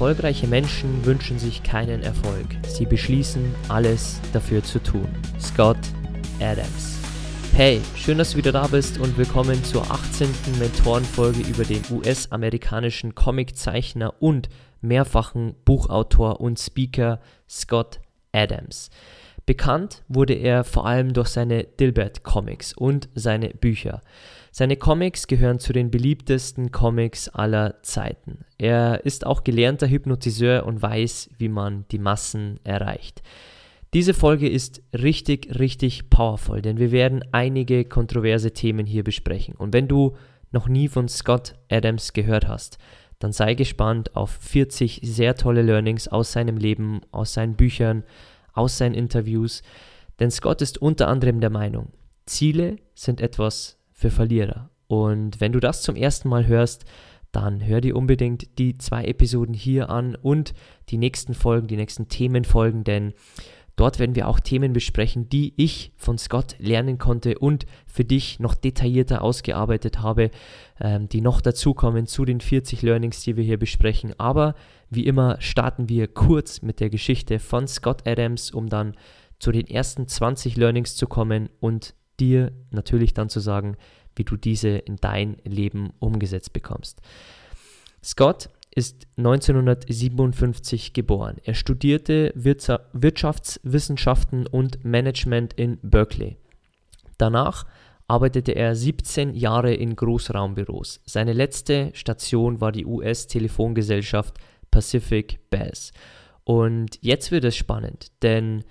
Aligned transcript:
Erfolgreiche 0.00 0.46
Menschen 0.46 1.04
wünschen 1.04 1.38
sich 1.38 1.62
keinen 1.62 2.02
Erfolg. 2.02 2.46
Sie 2.66 2.86
beschließen, 2.86 3.54
alles 3.68 4.18
dafür 4.32 4.64
zu 4.64 4.82
tun. 4.82 5.06
Scott 5.38 5.76
Adams. 6.40 6.98
Hey, 7.54 7.82
schön, 7.96 8.16
dass 8.16 8.30
du 8.30 8.38
wieder 8.38 8.50
da 8.50 8.66
bist 8.66 8.96
und 8.98 9.18
willkommen 9.18 9.62
zur 9.62 9.82
18. 9.90 10.26
Mentorenfolge 10.58 11.40
über 11.40 11.64
den 11.64 11.82
US-amerikanischen 11.90 13.14
Comiczeichner 13.14 14.14
und 14.22 14.48
mehrfachen 14.80 15.54
Buchautor 15.66 16.40
und 16.40 16.58
Speaker 16.58 17.20
Scott 17.46 18.00
Adams. 18.32 18.88
Bekannt 19.50 20.04
wurde 20.06 20.34
er 20.34 20.62
vor 20.62 20.86
allem 20.86 21.12
durch 21.12 21.26
seine 21.26 21.64
Dilbert-Comics 21.64 22.72
und 22.72 23.08
seine 23.16 23.48
Bücher. 23.48 24.00
Seine 24.52 24.76
Comics 24.76 25.26
gehören 25.26 25.58
zu 25.58 25.72
den 25.72 25.90
beliebtesten 25.90 26.70
Comics 26.70 27.28
aller 27.28 27.82
Zeiten. 27.82 28.44
Er 28.58 29.04
ist 29.04 29.26
auch 29.26 29.42
gelernter 29.42 29.88
Hypnotiseur 29.88 30.64
und 30.66 30.80
weiß, 30.80 31.30
wie 31.38 31.48
man 31.48 31.84
die 31.90 31.98
Massen 31.98 32.60
erreicht. 32.62 33.22
Diese 33.92 34.14
Folge 34.14 34.48
ist 34.48 34.82
richtig, 34.96 35.58
richtig 35.58 36.10
powerful, 36.10 36.62
denn 36.62 36.78
wir 36.78 36.92
werden 36.92 37.24
einige 37.32 37.84
kontroverse 37.84 38.52
Themen 38.52 38.86
hier 38.86 39.02
besprechen. 39.02 39.56
Und 39.56 39.72
wenn 39.72 39.88
du 39.88 40.16
noch 40.52 40.68
nie 40.68 40.86
von 40.86 41.08
Scott 41.08 41.56
Adams 41.68 42.12
gehört 42.12 42.46
hast, 42.46 42.78
dann 43.18 43.32
sei 43.32 43.54
gespannt 43.54 44.14
auf 44.14 44.30
40 44.30 45.00
sehr 45.02 45.34
tolle 45.34 45.62
Learnings 45.62 46.06
aus 46.06 46.30
seinem 46.30 46.56
Leben, 46.56 47.00
aus 47.10 47.34
seinen 47.34 47.56
Büchern, 47.56 48.04
aus 48.52 48.78
seinen 48.78 48.94
Interviews. 48.94 49.62
Denn 50.18 50.30
Scott 50.30 50.62
ist 50.62 50.78
unter 50.78 51.08
anderem 51.08 51.40
der 51.40 51.50
Meinung, 51.50 51.92
Ziele 52.26 52.76
sind 52.94 53.20
etwas 53.20 53.78
für 53.92 54.10
Verlierer. 54.10 54.70
Und 54.86 55.40
wenn 55.40 55.52
du 55.52 55.60
das 55.60 55.82
zum 55.82 55.96
ersten 55.96 56.28
Mal 56.28 56.46
hörst, 56.46 56.84
dann 57.32 57.64
hör 57.64 57.80
dir 57.80 57.96
unbedingt 57.96 58.58
die 58.58 58.76
zwei 58.78 59.04
Episoden 59.04 59.54
hier 59.54 59.88
an 59.90 60.16
und 60.16 60.52
die 60.88 60.98
nächsten 60.98 61.34
Folgen, 61.34 61.68
die 61.68 61.76
nächsten 61.76 62.08
Themenfolgen, 62.08 62.84
denn 62.84 63.14
dort 63.76 63.98
werden 63.98 64.16
wir 64.16 64.28
auch 64.28 64.40
Themen 64.40 64.72
besprechen, 64.72 65.28
die 65.28 65.54
ich 65.56 65.92
von 65.96 66.18
Scott 66.18 66.56
lernen 66.58 66.98
konnte 66.98 67.38
und 67.38 67.66
für 67.86 68.04
dich 68.04 68.40
noch 68.40 68.54
detaillierter 68.54 69.22
ausgearbeitet 69.22 70.00
habe, 70.00 70.30
ähm, 70.80 71.08
die 71.08 71.20
noch 71.20 71.40
dazukommen 71.40 72.06
zu 72.06 72.24
den 72.24 72.40
40 72.40 72.82
Learnings, 72.82 73.22
die 73.22 73.36
wir 73.36 73.44
hier 73.44 73.58
besprechen. 73.58 74.12
Aber 74.18 74.54
wie 74.90 75.06
immer 75.06 75.40
starten 75.40 75.88
wir 75.88 76.08
kurz 76.08 76.62
mit 76.62 76.80
der 76.80 76.90
Geschichte 76.90 77.38
von 77.38 77.68
Scott 77.68 78.06
Adams, 78.06 78.50
um 78.50 78.68
dann 78.68 78.94
zu 79.38 79.52
den 79.52 79.66
ersten 79.66 80.06
20 80.06 80.56
Learnings 80.56 80.96
zu 80.96 81.06
kommen 81.06 81.48
und 81.60 81.94
dir 82.18 82.52
natürlich 82.70 83.14
dann 83.14 83.28
zu 83.28 83.40
sagen, 83.40 83.76
wie 84.16 84.24
du 84.24 84.36
diese 84.36 84.68
in 84.68 84.96
dein 84.96 85.36
Leben 85.44 85.92
umgesetzt 85.98 86.52
bekommst. 86.52 87.00
Scott 88.02 88.50
ist 88.74 89.06
1957 89.16 90.92
geboren. 90.92 91.36
Er 91.44 91.54
studierte 91.54 92.32
Wirtschaftswissenschaften 92.34 94.46
und 94.46 94.84
Management 94.84 95.54
in 95.54 95.78
Berkeley. 95.82 96.36
Danach 97.18 97.66
arbeitete 98.06 98.52
er 98.52 98.74
17 98.74 99.34
Jahre 99.34 99.74
in 99.74 99.96
Großraumbüros. 99.96 101.00
Seine 101.04 101.32
letzte 101.32 101.90
Station 101.94 102.60
war 102.60 102.72
die 102.72 102.86
US-Telefongesellschaft 102.86 104.38
Pacific 104.70 105.38
Bass. 105.50 105.92
Und 106.44 106.98
jetzt 107.00 107.30
wird 107.30 107.44
es 107.44 107.56
spannend, 107.56 108.12
denn 108.22 108.64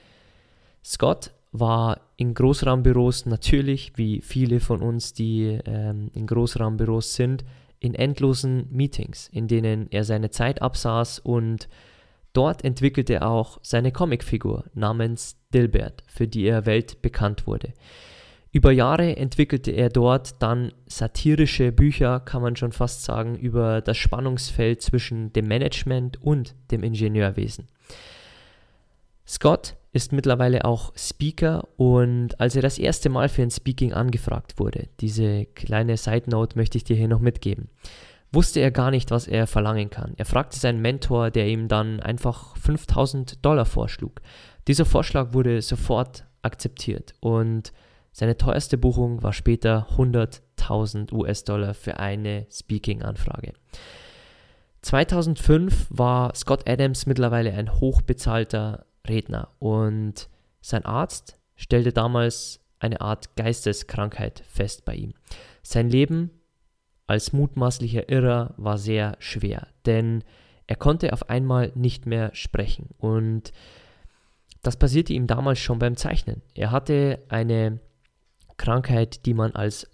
Scott 0.84 1.32
war 1.52 2.02
in 2.18 2.34
Großraumbüros 2.34 3.26
natürlich, 3.26 3.94
wie 3.96 4.22
viele 4.22 4.60
von 4.60 4.82
uns, 4.82 5.14
die 5.14 5.60
ähm, 5.66 6.12
in 6.14 6.28
Großraumbüros 6.28 7.16
sind, 7.16 7.44
in 7.80 7.96
endlosen 7.96 8.68
Meetings, 8.72 9.30
in 9.30 9.48
denen 9.48 9.88
er 9.90 10.04
seine 10.04 10.30
Zeit 10.30 10.62
absaß 10.62 11.20
und 11.20 11.70
dort 12.34 12.64
entwickelte 12.64 13.16
er 13.16 13.30
auch 13.30 13.60
seine 13.64 13.92
Comicfigur 13.92 14.66
namens 14.74 15.38
Dilbert, 15.54 16.04
für 16.08 16.28
die 16.28 16.46
er 16.46 16.66
weltbekannt 16.66 17.48
wurde. 17.48 17.74
Über 18.52 18.72
Jahre 18.72 19.16
entwickelte 19.16 19.72
er 19.72 19.90
dort 19.90 20.42
dann 20.42 20.72
satirische 20.88 21.72
Bücher, 21.72 22.20
kann 22.20 22.42
man 22.42 22.56
schon 22.56 22.72
fast 22.72 23.04
sagen, 23.04 23.36
über 23.36 23.82
das 23.82 23.98
Spannungsfeld 23.98 24.82
zwischen 24.82 25.32
dem 25.34 25.48
Management 25.48 26.22
und 26.22 26.56
dem 26.72 26.84
Ingenieurwesen. 26.84 27.68
Scott 29.28 29.76
ist 29.92 30.12
mittlerweile 30.12 30.66
auch 30.66 30.92
Speaker 30.96 31.68
und 31.78 32.40
als 32.40 32.56
er 32.56 32.64
das 32.64 32.80
erste 32.80 33.10
Mal 33.10 33.30
für 33.30 33.44
ein 33.44 33.52
Speaking 33.52 33.94
angefragt 33.94 34.58
wurde, 34.58 34.88
diese 35.00 35.46
kleine 35.46 35.98
Side 35.98 36.30
Note 36.32 36.58
möchte 36.58 36.80
ich 36.80 36.84
dir 36.84 36.96
hier 36.96 37.08
noch 37.08 37.20
mitgeben, 37.20 37.70
wusste 38.32 38.60
er 38.60 38.72
gar 38.72 38.90
nicht, 38.90 39.12
was 39.12 39.28
er 39.28 39.46
verlangen 39.46 39.92
kann. 39.92 40.14
Er 40.18 40.26
fragte 40.26 40.58
seinen 40.60 40.82
Mentor, 40.82 41.30
der 41.30 41.48
ihm 41.48 41.68
dann 41.68 42.00
einfach 42.00 42.58
5000 42.58 43.46
Dollar 43.46 43.66
vorschlug. 43.66 44.22
Dieser 44.68 44.86
Vorschlag 44.86 45.34
wurde 45.34 45.62
sofort 45.62 46.26
akzeptiert 46.42 47.14
und 47.20 47.72
seine 48.12 48.38
teuerste 48.38 48.78
Buchung 48.78 49.24
war 49.24 49.34
später 49.34 49.88
100.000 49.98 51.14
US-Dollar 51.14 51.74
für 51.74 52.00
eine 52.00 52.48
Speaking-Anfrage. 52.52 53.54
2005 54.82 55.88
war 55.90 56.34
Scott 56.36 56.70
Adams 56.70 57.06
mittlerweile 57.06 57.54
ein 57.54 57.80
hochbezahlter 57.80 58.86
Redner. 59.08 59.50
Und 59.60 60.30
sein 60.62 60.86
Arzt 60.86 61.38
stellte 61.56 61.92
damals 61.92 62.62
eine 62.80 63.02
Art 63.02 63.36
Geisteskrankheit 63.36 64.44
fest 64.48 64.86
bei 64.86 64.96
ihm. 64.96 65.14
Sein 65.64 65.90
Leben 65.90 66.32
als 67.08 67.34
mutmaßlicher 67.34 68.10
Irrer 68.10 68.54
war 68.58 68.78
sehr 68.78 69.16
schwer, 69.20 69.68
denn 69.86 70.24
er 70.68 70.76
konnte 70.76 71.12
auf 71.12 71.30
einmal 71.30 71.72
nicht 71.76 72.06
mehr 72.06 72.30
sprechen. 72.34 72.90
Und 73.00 73.52
das 74.62 74.78
passierte 74.78 75.14
ihm 75.14 75.26
damals 75.28 75.60
schon 75.60 75.80
beim 75.80 75.98
Zeichnen. 75.98 76.42
Er 76.54 76.72
hatte 76.72 77.20
eine 77.28 77.80
Krankheit, 78.60 79.26
die 79.26 79.34
man 79.34 79.54
als 79.54 79.90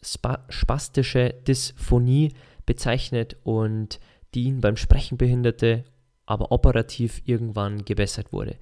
spastische 0.49 1.33
Dysphonie 1.47 2.33
bezeichnet 2.65 3.37
und 3.43 4.01
die 4.33 4.43
ihn 4.43 4.59
beim 4.59 4.75
Sprechen 4.75 5.17
behinderte, 5.17 5.85
aber 6.25 6.51
operativ 6.51 7.21
irgendwann 7.25 7.85
gebessert 7.85 8.33
wurde. 8.33 8.57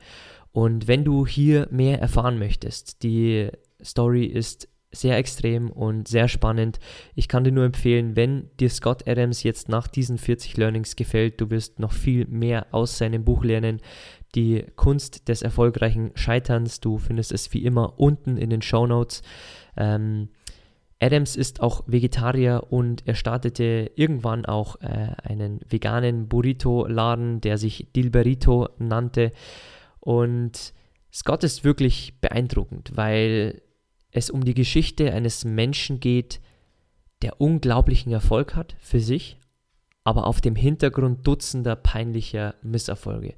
Und 0.52 0.88
wenn 0.88 1.03
du 1.03 1.25
hier 1.25 1.68
mehr 1.72 2.00
erfahren 2.00 2.38
möchtest, 2.38 3.02
die 3.02 3.50
Story 3.81 4.25
ist 4.25 4.68
sehr 4.92 5.18
extrem 5.18 5.72
und 5.72 6.08
sehr 6.08 6.28
spannend. 6.28 6.80
Ich 7.16 7.27
kann 7.27 7.44
dir 7.44 7.51
nur 7.51 7.66
empfehlen, 7.66 8.16
wenn 8.16 8.50
dir 8.60 8.69
Scott 8.69 9.07
Adams 9.07 9.42
jetzt 9.42 9.68
nach 9.68 9.88
diesen 9.88 10.19
40 10.19 10.56
Learnings 10.57 10.95
gefällt, 10.95 11.42
du 11.42 11.50
wirst 11.50 11.80
noch 11.80 11.92
viel 11.92 12.27
mehr 12.27 12.68
aus 12.72 13.00
seinem 13.00 13.25
Buch 13.25 13.44
lernen. 13.44 13.81
Die 14.36 14.63
Kunst 14.75 15.27
des 15.27 15.42
erfolgreichen 15.42 16.12
Scheiterns, 16.13 16.80
du 16.80 17.00
findest 17.00 17.31
es 17.31 17.51
wie 17.54 17.63
immer 17.63 18.00
unten 18.00 18.38
in 18.38 18.51
den 18.51 18.62
Show 18.62 18.86
Notes. 18.86 19.24
Ähm, 19.78 20.30
Adams 21.00 21.36
ist 21.36 21.62
auch 21.62 21.84
Vegetarier 21.86 22.68
und 22.70 23.06
er 23.06 23.16
startete 23.16 23.92
irgendwann 23.96 24.46
auch 24.46 24.80
äh, 24.81 25.12
einen 25.24 25.60
veganen 25.68 26.30
Burrito-Laden, 26.30 27.42
der 27.42 27.58
sich 27.58 27.88
Dilberito 27.94 28.70
nannte. 28.78 29.34
Und 30.00 30.74
Scott 31.12 31.44
ist 31.44 31.64
wirklich 31.64 32.20
beeindruckend, 32.22 32.92
weil 32.96 33.62
es 34.12 34.30
um 34.30 34.46
die 34.46 34.54
Geschichte 34.54 35.12
eines 35.12 35.44
Menschen 35.44 36.00
geht, 36.00 36.40
der 37.22 37.42
unglaublichen 37.42 38.12
Erfolg 38.12 38.56
hat 38.56 38.75
für 38.80 39.00
sich, 39.00 39.38
aber 40.04 40.28
auf 40.28 40.40
dem 40.40 40.56
Hintergrund 40.56 41.28
dutzender 41.28 41.75
peinlicher 41.75 42.56
Misserfolge. 42.62 43.34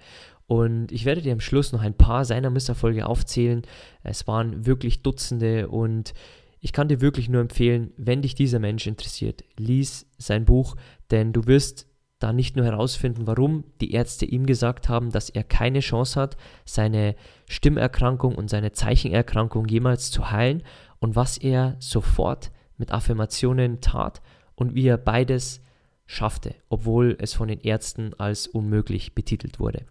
Und 0.47 0.91
ich 0.91 1.05
werde 1.05 1.21
dir 1.21 1.33
am 1.33 1.39
Schluss 1.39 1.71
noch 1.71 1.81
ein 1.81 1.95
paar 1.95 2.25
seiner 2.25 2.49
Misserfolge 2.49 3.07
aufzählen. 3.07 3.63
Es 4.03 4.27
waren 4.27 4.65
wirklich 4.65 5.01
Dutzende 5.01 5.67
und 5.69 6.13
ich 6.59 6.73
kann 6.73 6.87
dir 6.87 7.01
wirklich 7.01 7.29
nur 7.29 7.41
empfehlen, 7.41 7.91
wenn 7.97 8.21
dich 8.21 8.35
dieser 8.35 8.59
Mensch 8.59 8.87
interessiert, 8.87 9.43
lies 9.57 10.07
sein 10.17 10.45
Buch, 10.45 10.75
denn 11.11 11.33
du 11.33 11.45
wirst 11.45 11.87
da 12.19 12.33
nicht 12.33 12.55
nur 12.55 12.65
herausfinden, 12.65 13.27
warum 13.27 13.65
die 13.81 13.91
Ärzte 13.91 14.25
ihm 14.25 14.45
gesagt 14.45 14.89
haben, 14.89 15.11
dass 15.11 15.29
er 15.29 15.43
keine 15.43 15.81
Chance 15.81 16.19
hat, 16.19 16.37
seine 16.65 17.15
Stimmerkrankung 17.47 18.35
und 18.35 18.49
seine 18.49 18.71
Zeichenerkrankung 18.71 19.67
jemals 19.67 20.11
zu 20.11 20.31
heilen 20.31 20.63
und 20.99 21.15
was 21.15 21.37
er 21.37 21.75
sofort 21.79 22.51
mit 22.77 22.91
Affirmationen 22.91 23.81
tat 23.81 24.21
und 24.55 24.75
wie 24.75 24.87
er 24.87 24.97
beides 24.97 25.61
schaffte, 26.05 26.55
obwohl 26.69 27.17
es 27.19 27.33
von 27.33 27.47
den 27.47 27.59
Ärzten 27.59 28.13
als 28.15 28.47
unmöglich 28.47 29.13
betitelt 29.13 29.59
wurde. 29.59 29.85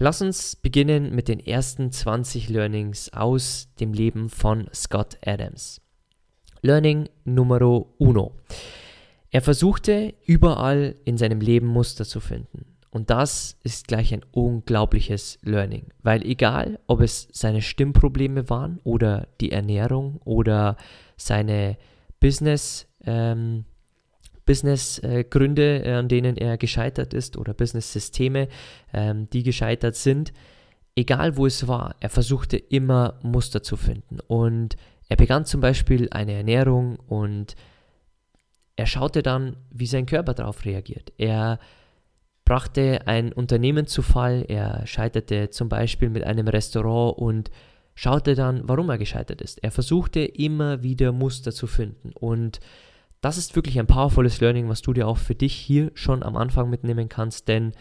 Lass 0.00 0.22
uns 0.22 0.54
beginnen 0.54 1.12
mit 1.12 1.26
den 1.26 1.40
ersten 1.40 1.90
20 1.90 2.48
Learnings 2.48 3.12
aus 3.12 3.68
dem 3.80 3.92
Leben 3.92 4.28
von 4.28 4.68
Scott 4.72 5.18
Adams. 5.26 5.80
Learning 6.62 7.08
numero 7.24 7.94
uno. 7.98 8.36
Er 9.32 9.42
versuchte 9.42 10.14
überall 10.24 10.94
in 11.04 11.18
seinem 11.18 11.40
Leben 11.40 11.66
Muster 11.66 12.04
zu 12.04 12.20
finden. 12.20 12.76
Und 12.90 13.10
das 13.10 13.58
ist 13.64 13.88
gleich 13.88 14.14
ein 14.14 14.24
unglaubliches 14.30 15.40
Learning, 15.42 15.86
weil 16.04 16.24
egal, 16.24 16.78
ob 16.86 17.00
es 17.00 17.26
seine 17.32 17.60
Stimmprobleme 17.60 18.48
waren 18.48 18.78
oder 18.84 19.26
die 19.40 19.50
Ernährung 19.50 20.20
oder 20.24 20.76
seine 21.16 21.76
Business, 22.20 22.86
ähm, 23.04 23.64
Business-Gründe, 24.48 25.84
äh, 25.84 25.92
an 25.92 26.08
denen 26.08 26.38
er 26.38 26.56
gescheitert 26.56 27.12
ist 27.12 27.36
oder 27.36 27.52
Business-Systeme, 27.52 28.48
ähm, 28.94 29.28
die 29.30 29.42
gescheitert 29.42 29.94
sind, 29.94 30.32
egal 30.96 31.36
wo 31.36 31.44
es 31.44 31.68
war, 31.68 31.94
er 32.00 32.08
versuchte 32.08 32.56
immer 32.56 33.18
Muster 33.22 33.62
zu 33.62 33.76
finden. 33.76 34.20
Und 34.26 34.76
er 35.10 35.16
begann 35.16 35.44
zum 35.44 35.60
Beispiel 35.60 36.08
eine 36.10 36.32
Ernährung 36.32 36.96
und 36.96 37.56
er 38.76 38.86
schaute 38.86 39.22
dann, 39.22 39.56
wie 39.70 39.86
sein 39.86 40.06
Körper 40.06 40.32
darauf 40.32 40.64
reagiert. 40.64 41.12
Er 41.18 41.58
brachte 42.44 43.06
ein 43.06 43.34
Unternehmen 43.34 43.86
zu 43.86 44.00
Fall, 44.00 44.46
er 44.48 44.86
scheiterte 44.86 45.50
zum 45.50 45.68
Beispiel 45.68 46.08
mit 46.08 46.24
einem 46.24 46.48
Restaurant 46.48 47.18
und 47.18 47.50
schaute 47.94 48.34
dann, 48.34 48.62
warum 48.64 48.88
er 48.88 48.96
gescheitert 48.96 49.42
ist. 49.42 49.62
Er 49.62 49.72
versuchte 49.72 50.20
immer 50.20 50.82
wieder 50.82 51.12
Muster 51.12 51.52
zu 51.52 51.66
finden 51.66 52.12
und 52.14 52.60
das 53.20 53.38
ist 53.38 53.56
wirklich 53.56 53.78
ein 53.78 53.86
powervolles 53.86 54.40
Learning, 54.40 54.68
was 54.68 54.82
du 54.82 54.92
dir 54.92 55.08
auch 55.08 55.18
für 55.18 55.34
dich 55.34 55.54
hier 55.54 55.90
schon 55.94 56.22
am 56.22 56.36
Anfang 56.36 56.70
mitnehmen 56.70 57.08
kannst, 57.08 57.48
denn 57.48 57.72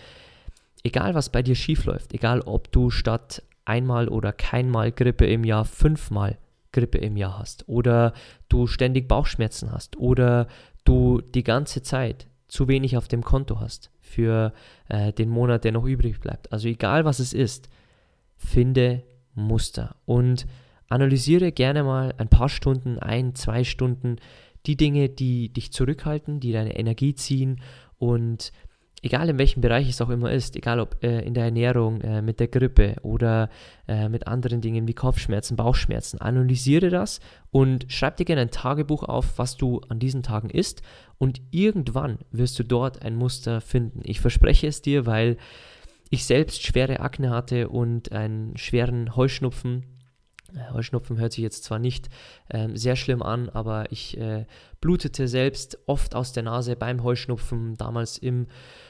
egal 0.83 1.13
was 1.13 1.29
bei 1.29 1.41
dir 1.43 1.55
schief 1.55 1.85
läuft, 1.85 2.13
egal 2.13 2.41
ob 2.41 2.71
du 2.71 2.89
statt 2.89 3.43
einmal 3.65 4.07
oder 4.07 4.31
keinmal 4.31 4.91
Grippe 4.91 5.25
im 5.25 5.43
Jahr 5.43 5.65
fünfmal 5.65 6.37
Grippe 6.71 6.97
im 6.97 7.17
Jahr 7.17 7.39
hast 7.39 7.67
oder 7.67 8.13
du 8.49 8.67
ständig 8.67 9.07
Bauchschmerzen 9.07 9.71
hast 9.71 9.97
oder 9.97 10.47
du 10.83 11.21
die 11.21 11.43
ganze 11.43 11.81
Zeit 11.81 12.27
zu 12.47 12.67
wenig 12.67 12.97
auf 12.97 13.07
dem 13.07 13.23
Konto 13.23 13.59
hast 13.59 13.91
für 13.99 14.53
äh, 14.87 15.11
den 15.11 15.29
Monat, 15.29 15.63
der 15.63 15.73
noch 15.73 15.85
übrig 15.85 16.19
bleibt. 16.19 16.51
Also 16.51 16.67
egal 16.67 17.03
was 17.03 17.19
es 17.19 17.33
ist, 17.33 17.69
finde 18.37 19.03
Muster 19.33 19.95
und 20.05 20.47
analysiere 20.87 21.51
gerne 21.51 21.83
mal 21.83 22.13
ein 22.17 22.29
paar 22.29 22.49
Stunden, 22.49 22.99
ein, 22.99 23.35
zwei 23.35 23.63
Stunden, 23.63 24.17
die 24.67 24.75
Dinge, 24.77 25.09
die 25.09 25.49
dich 25.49 25.71
zurückhalten, 25.71 26.39
die 26.39 26.51
deine 26.51 26.77
Energie 26.77 27.15
ziehen 27.15 27.61
und 27.97 28.51
egal 29.01 29.29
in 29.29 29.37
welchem 29.37 29.61
Bereich 29.61 29.89
es 29.89 30.01
auch 30.01 30.09
immer 30.09 30.31
ist, 30.31 30.55
egal 30.55 30.79
ob 30.79 31.03
äh, 31.03 31.21
in 31.21 31.33
der 31.33 31.45
Ernährung, 31.45 32.01
äh, 32.01 32.21
mit 32.21 32.39
der 32.39 32.47
Grippe 32.47 32.95
oder 33.01 33.49
äh, 33.87 34.09
mit 34.09 34.27
anderen 34.27 34.61
Dingen 34.61 34.87
wie 34.87 34.93
Kopfschmerzen, 34.93 35.55
Bauchschmerzen, 35.55 36.19
analysiere 36.19 36.89
das 36.89 37.19
und 37.51 37.85
schreib 37.89 38.17
dir 38.17 38.25
gerne 38.25 38.41
ein 38.41 38.51
Tagebuch 38.51 39.03
auf, 39.03 39.37
was 39.37 39.57
du 39.57 39.81
an 39.89 39.99
diesen 39.99 40.23
Tagen 40.23 40.49
isst 40.49 40.81
und 41.17 41.41
irgendwann 41.51 42.19
wirst 42.31 42.59
du 42.59 42.63
dort 42.63 43.01
ein 43.01 43.15
Muster 43.15 43.61
finden. 43.61 44.01
Ich 44.03 44.19
verspreche 44.19 44.67
es 44.67 44.81
dir, 44.81 45.05
weil 45.05 45.37
ich 46.09 46.25
selbst 46.25 46.63
schwere 46.63 46.99
Akne 47.01 47.29
hatte 47.29 47.69
und 47.69 48.11
einen 48.11 48.55
schweren 48.57 49.15
Heuschnupfen 49.15 49.83
Heuschnupfen 50.73 51.17
hört 51.17 51.33
sich 51.33 51.43
jetzt 51.43 51.63
zwar 51.63 51.79
nicht 51.79 52.09
äh, 52.49 52.69
sehr 52.73 52.95
schlimm 52.95 53.21
an, 53.21 53.49
aber 53.49 53.91
ich 53.91 54.17
äh, 54.17 54.45
blutete 54.81 55.27
selbst 55.27 55.77
oft 55.85 56.15
aus 56.15 56.33
der 56.33 56.43
Nase 56.43 56.75
beim 56.75 57.03
Heuschnupfen. 57.03 57.75
Damals 57.77 58.17
im 58.17 58.47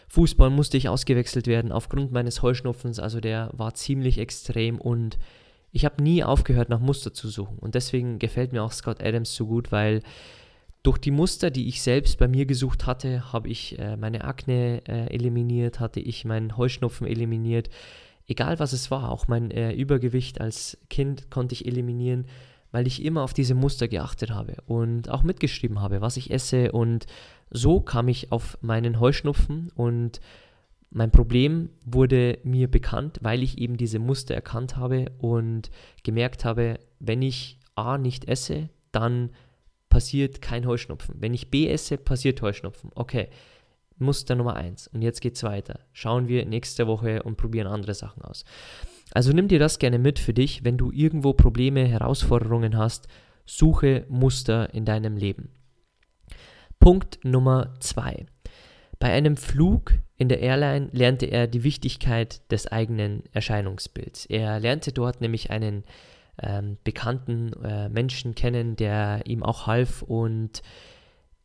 Fußball 0.07 0.49
musste 0.49 0.77
ich 0.77 0.89
ausgewechselt 0.89 1.47
werden 1.47 1.71
aufgrund 1.71 2.11
meines 2.11 2.41
Heuschnupfens. 2.41 2.99
Also 2.99 3.19
der 3.19 3.49
war 3.53 3.73
ziemlich 3.73 4.17
extrem 4.17 4.79
und 4.79 5.17
ich 5.71 5.85
habe 5.85 6.01
nie 6.01 6.23
aufgehört, 6.23 6.69
nach 6.69 6.79
Muster 6.79 7.13
zu 7.13 7.29
suchen. 7.29 7.59
Und 7.59 7.75
deswegen 7.75 8.19
gefällt 8.19 8.53
mir 8.53 8.63
auch 8.63 8.71
Scott 8.71 9.03
Adams 9.03 9.35
so 9.35 9.45
gut, 9.45 9.71
weil 9.71 10.01
durch 10.83 10.97
die 10.97 11.11
Muster, 11.11 11.51
die 11.51 11.67
ich 11.67 11.81
selbst 11.81 12.17
bei 12.17 12.27
mir 12.27 12.45
gesucht 12.45 12.85
hatte, 12.85 13.33
habe 13.33 13.49
ich 13.49 13.77
äh, 13.77 13.97
meine 13.97 14.23
Akne 14.23 14.81
äh, 14.87 15.13
eliminiert, 15.13 15.79
hatte 15.79 15.99
ich 15.99 16.23
meinen 16.23 16.55
Heuschnupfen 16.55 17.05
eliminiert 17.05 17.69
egal 18.27 18.59
was 18.59 18.73
es 18.73 18.91
war, 18.91 19.09
auch 19.09 19.27
mein 19.27 19.51
äh, 19.51 19.71
Übergewicht 19.73 20.41
als 20.41 20.77
Kind 20.89 21.29
konnte 21.31 21.53
ich 21.53 21.65
eliminieren, 21.65 22.25
weil 22.71 22.87
ich 22.87 23.03
immer 23.03 23.23
auf 23.23 23.33
diese 23.33 23.55
Muster 23.55 23.87
geachtet 23.87 24.31
habe 24.31 24.55
und 24.65 25.09
auch 25.09 25.23
mitgeschrieben 25.23 25.81
habe, 25.81 26.01
was 26.01 26.17
ich 26.17 26.31
esse. 26.31 26.71
Und 26.71 27.05
so 27.49 27.79
kam 27.79 28.07
ich 28.07 28.31
auf 28.31 28.57
meinen 28.61 28.99
Heuschnupfen 28.99 29.71
und 29.75 30.19
mein 30.89 31.11
Problem 31.11 31.69
wurde 31.85 32.39
mir 32.43 32.69
bekannt, 32.69 33.19
weil 33.21 33.43
ich 33.43 33.57
eben 33.57 33.77
diese 33.77 33.99
Muster 33.99 34.35
erkannt 34.35 34.77
habe 34.77 35.11
und 35.19 35.69
gemerkt 36.03 36.45
habe, 36.45 36.79
wenn 36.99 37.21
ich 37.21 37.59
A 37.75 37.97
nicht 37.97 38.25
esse, 38.25 38.69
dann 38.91 39.31
passiert 39.89 40.41
kein 40.41 40.65
Heuschnupfen. 40.65 41.15
Wenn 41.19 41.33
ich 41.33 41.49
B 41.49 41.67
esse, 41.69 41.97
passiert 41.97 42.41
Heuschnupfen. 42.41 42.91
Okay, 42.95 43.29
Muster 43.97 44.35
Nummer 44.35 44.55
1. 44.55 44.87
Und 44.87 45.01
jetzt 45.01 45.21
geht 45.21 45.35
es 45.35 45.43
weiter. 45.43 45.79
Schauen 45.93 46.27
wir 46.27 46.45
nächste 46.45 46.87
Woche 46.87 47.23
und 47.23 47.37
probieren 47.37 47.67
andere 47.67 47.93
Sachen 47.93 48.23
aus. 48.23 48.45
Also 49.11 49.31
nimm 49.31 49.47
dir 49.47 49.59
das 49.59 49.79
gerne 49.79 49.99
mit 49.99 50.19
für 50.19 50.33
dich, 50.33 50.63
wenn 50.63 50.77
du 50.77 50.91
irgendwo 50.91 51.33
Probleme, 51.33 51.85
Herausforderungen 51.85 52.77
hast, 52.77 53.07
suche 53.45 54.05
Muster 54.09 54.73
in 54.73 54.85
deinem 54.85 55.17
Leben. 55.17 55.49
Punkt 56.79 57.23
Nummer 57.23 57.73
2. 57.79 58.25
Bei 58.99 59.11
einem 59.11 59.37
Flug 59.37 59.93
in 60.17 60.29
der 60.29 60.41
Airline 60.41 60.89
lernte 60.91 61.27
er 61.27 61.47
die 61.47 61.63
Wichtigkeit 61.63 62.51
des 62.51 62.67
eigenen 62.67 63.23
Erscheinungsbilds. 63.31 64.25
Er 64.25 64.59
lernte 64.59 64.91
dort 64.91 65.21
nämlich 65.21 65.51
einen 65.51 65.83
ähm, 66.41 66.77
bekannten 66.83 67.53
äh, 67.63 67.89
Menschen 67.89 68.35
kennen, 68.35 68.75
der 68.75 69.21
ihm 69.25 69.43
auch 69.43 69.67
half 69.67 70.01
und 70.01 70.61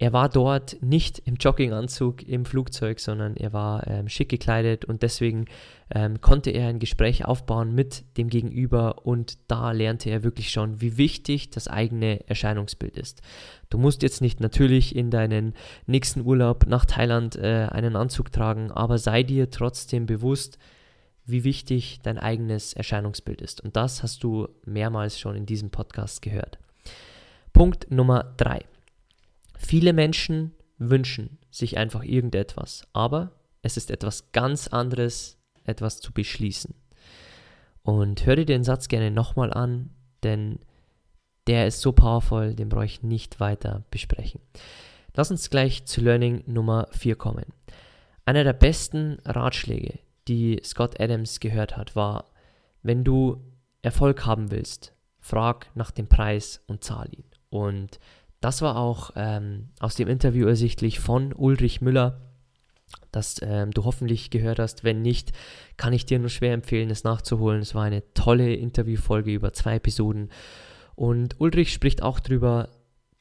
er 0.03 0.13
war 0.13 0.29
dort 0.29 0.83
nicht 0.83 1.21
im 1.27 1.37
Jogginganzug 1.37 2.27
im 2.27 2.45
Flugzeug, 2.45 2.99
sondern 2.99 3.37
er 3.37 3.53
war 3.53 3.87
ähm, 3.87 4.09
schick 4.09 4.31
gekleidet 4.31 4.85
und 4.85 5.03
deswegen 5.03 5.45
ähm, 5.95 6.21
konnte 6.21 6.51
er 6.51 6.67
ein 6.67 6.81
Gespräch 6.81 7.25
aufbauen 7.25 7.73
mit 7.73 8.03
dem 8.17 8.29
Gegenüber 8.29 9.07
und 9.07 9.39
da 9.47 9.71
lernte 9.71 10.11
er 10.11 10.25
wirklich 10.25 10.51
schon, 10.51 10.81
wie 10.81 10.97
wichtig 10.97 11.51
das 11.51 11.69
eigene 11.69 12.29
Erscheinungsbild 12.29 12.97
ist. 12.97 13.23
Du 13.71 13.79
musst 13.79 14.03
jetzt 14.03 14.21
nicht 14.21 14.41
natürlich 14.41 14.97
in 14.97 15.13
deinen 15.13 15.55
nächsten 15.87 16.23
Urlaub 16.23 16.67
nach 16.67 16.85
Thailand 16.85 17.37
äh, 17.37 17.69
einen 17.71 17.95
Anzug 17.95 18.33
tragen, 18.33 18.73
aber 18.73 18.99
sei 18.99 19.23
dir 19.23 19.51
trotzdem 19.51 20.07
bewusst, 20.07 20.59
wie 21.27 21.45
wichtig 21.45 22.01
dein 22.03 22.19
eigenes 22.19 22.73
Erscheinungsbild 22.73 23.41
ist. 23.41 23.61
Und 23.61 23.77
das 23.77 24.03
hast 24.03 24.25
du 24.25 24.49
mehrmals 24.65 25.21
schon 25.21 25.37
in 25.37 25.47
diesem 25.47 25.71
Podcast 25.71 26.23
gehört. 26.23 26.59
Punkt 27.53 27.89
Nummer 27.93 28.35
drei. 28.37 28.65
Viele 29.65 29.93
Menschen 29.93 30.53
wünschen 30.77 31.39
sich 31.51 31.79
einfach 31.79 32.03
irgendetwas, 32.03 32.87
aber 32.93 33.33
es 33.63 33.77
ist 33.77 33.91
etwas 33.91 34.33
ganz 34.33 34.69
anderes, 34.69 35.39
etwas 35.65 36.01
zu 36.01 36.13
beschließen. 36.13 36.75
Und 37.83 38.27
hör 38.27 38.37
dir 38.37 38.45
den 38.45 38.65
Satz 38.65 38.89
gerne 38.89 39.11
nochmal 39.11 39.53
an, 39.53 39.91
denn 40.25 40.59
der 41.47 41.67
ist 41.67 41.81
so 41.81 41.93
powerful, 41.93 42.55
den 42.55 42.69
brauche 42.69 42.85
ich 42.85 43.03
nicht 43.03 43.41
weiter 43.41 43.85
besprechen. 43.91 44.41
Lass 45.15 45.31
uns 45.31 45.49
gleich 45.49 45.85
zu 45.85 46.01
Learning 46.01 46.43
Nummer 46.47 46.89
4 46.91 47.17
kommen. 47.17 47.47
Einer 48.25 48.45
der 48.45 48.53
besten 48.53 49.19
Ratschläge, 49.25 49.99
die 50.29 50.61
Scott 50.65 51.01
Adams 51.01 51.41
gehört 51.41 51.77
hat, 51.77 51.97
war, 51.97 52.33
wenn 52.83 53.05
du 53.05 53.41
Erfolg 53.83 54.27
haben 54.27 54.51
willst, 54.51 54.95
frag 55.19 55.71
nach 55.75 55.93
dem 55.93 56.09
Preis 56.09 56.63
und 56.67 56.85
zahl 56.85 57.09
ihn. 57.13 57.25
Und 57.51 57.99
das 58.43 58.61
war 58.61 58.77
auch 58.77 59.13
ähm, 59.15 59.69
aus 59.79 59.95
dem 59.95 60.09
Interview 60.09 60.47
ersichtlich 60.47 60.99
von 60.99 61.33
Ulrich 61.33 61.81
Müller, 61.81 62.21
das 63.13 63.37
ähm, 63.41 63.71
du 63.71 63.85
hoffentlich 63.85 64.31
gehört 64.31 64.59
hast. 64.59 64.85
Wenn 64.85 65.01
nicht, 65.01 65.33
kann 65.77 65.93
ich 65.93 66.07
dir 66.07 66.19
nur 66.19 66.29
schwer 66.29 66.53
empfehlen, 66.53 66.91
es 66.91 67.05
nachzuholen. 67.05 67.63
Es 67.63 67.75
war 67.75 67.85
eine 67.85 68.03
tolle 68.15 68.53
Interviewfolge 68.55 69.33
über 69.33 69.53
zwei 69.53 69.77
Episoden. 69.77 70.31
Und 70.97 71.41
Ulrich 71.41 71.73
spricht 71.73 72.03
auch 72.03 72.19
darüber, 72.19 72.69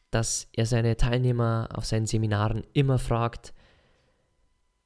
dass 0.09 0.49
er 0.53 0.65
seine 0.65 0.97
Teilnehmer 0.97 1.69
auf 1.73 1.85
seinen 1.85 2.07
Seminaren 2.07 2.63
immer 2.73 2.97
fragt, 2.97 3.53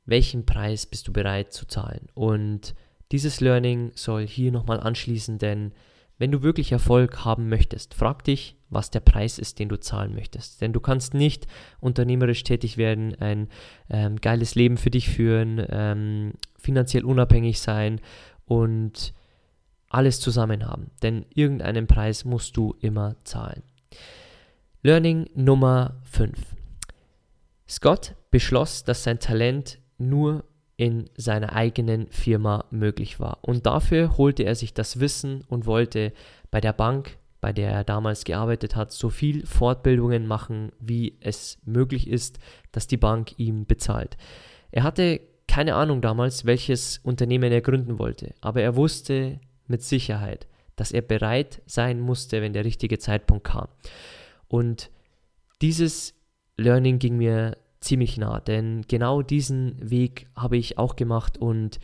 welchen 0.05 0.45
Preis 0.45 0.85
bist 0.85 1.07
du 1.07 1.13
bereit 1.13 1.53
zu 1.53 1.65
zahlen? 1.65 2.09
Und 2.13 2.75
dieses 3.11 3.39
Learning 3.39 3.91
soll 3.95 4.27
hier 4.27 4.51
nochmal 4.51 4.81
anschließen, 4.81 5.37
denn 5.37 5.71
wenn 6.17 6.31
du 6.31 6.43
wirklich 6.43 6.71
Erfolg 6.71 7.23
haben 7.23 7.49
möchtest, 7.49 7.93
frag 7.93 8.23
dich, 8.23 8.54
was 8.69 8.89
der 8.91 8.99
Preis 8.99 9.39
ist, 9.39 9.59
den 9.59 9.69
du 9.69 9.79
zahlen 9.79 10.13
möchtest. 10.15 10.61
Denn 10.61 10.73
du 10.73 10.79
kannst 10.79 11.13
nicht 11.13 11.47
unternehmerisch 11.79 12.43
tätig 12.43 12.77
werden, 12.77 13.15
ein 13.15 13.49
ähm, 13.89 14.17
geiles 14.17 14.55
Leben 14.55 14.77
für 14.77 14.89
dich 14.91 15.09
führen, 15.09 15.65
ähm, 15.69 16.33
finanziell 16.57 17.05
unabhängig 17.05 17.59
sein 17.59 18.01
und 18.45 19.13
alles 19.89 20.19
zusammen 20.19 20.67
haben, 20.67 20.91
denn 21.03 21.25
irgendeinen 21.33 21.87
Preis 21.87 22.25
musst 22.25 22.57
du 22.57 22.75
immer 22.81 23.15
zahlen. 23.23 23.63
Learning 24.81 25.29
Nummer 25.35 26.01
5. 26.03 26.37
Scott 27.67 28.15
beschloss, 28.29 28.83
dass 28.83 29.03
sein 29.03 29.19
Talent 29.19 29.79
nur 29.97 30.43
in 30.77 31.09
seiner 31.15 31.53
eigenen 31.53 32.07
Firma 32.11 32.65
möglich 32.69 33.19
war. 33.19 33.39
Und 33.41 33.65
dafür 33.65 34.17
holte 34.17 34.43
er 34.43 34.55
sich 34.55 34.73
das 34.73 34.99
Wissen 34.99 35.43
und 35.47 35.65
wollte 35.65 36.11
bei 36.51 36.59
der 36.59 36.73
Bank, 36.73 37.17
bei 37.45 37.53
der 37.53 37.69
er 37.69 37.83
damals 37.83 38.23
gearbeitet 38.23 38.75
hat, 38.75 38.91
so 38.91 39.11
viel 39.11 39.45
Fortbildungen 39.45 40.25
machen, 40.25 40.71
wie 40.79 41.15
es 41.19 41.59
möglich 41.63 42.09
ist, 42.09 42.39
dass 42.71 42.87
die 42.87 42.97
Bank 42.97 43.37
ihm 43.37 43.67
bezahlt. 43.67 44.17
Er 44.71 44.81
hatte 44.81 45.21
keine 45.47 45.75
Ahnung 45.75 46.01
damals, 46.01 46.45
welches 46.45 46.97
Unternehmen 47.03 47.51
er 47.51 47.61
gründen 47.61 47.99
wollte, 47.99 48.33
aber 48.41 48.63
er 48.63 48.75
wusste 48.75 49.39
mit 49.67 49.83
Sicherheit, 49.83 50.47
dass 50.75 50.91
er 50.91 51.03
bereit 51.03 51.61
sein 51.67 51.99
musste, 51.99 52.41
wenn 52.41 52.53
der 52.53 52.65
richtige 52.65 52.97
Zeitpunkt 52.97 53.43
kam. 53.43 53.67
Und 54.47 54.89
dieses 55.61 56.15
Learning 56.57 56.97
ging 56.97 57.17
mir 57.17 57.57
ziemlich 57.79 58.17
nah, 58.17 58.39
denn 58.39 58.85
genau 58.87 59.21
diesen 59.21 59.77
Weg 59.87 60.25
habe 60.35 60.57
ich 60.57 60.79
auch 60.79 60.95
gemacht 60.95 61.37
und 61.37 61.79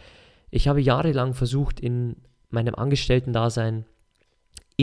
ich 0.49 0.67
habe 0.67 0.81
jahrelang 0.81 1.35
versucht, 1.35 1.79
in 1.79 2.15
meinem 2.49 2.73
Angestellten-Dasein 2.73 3.85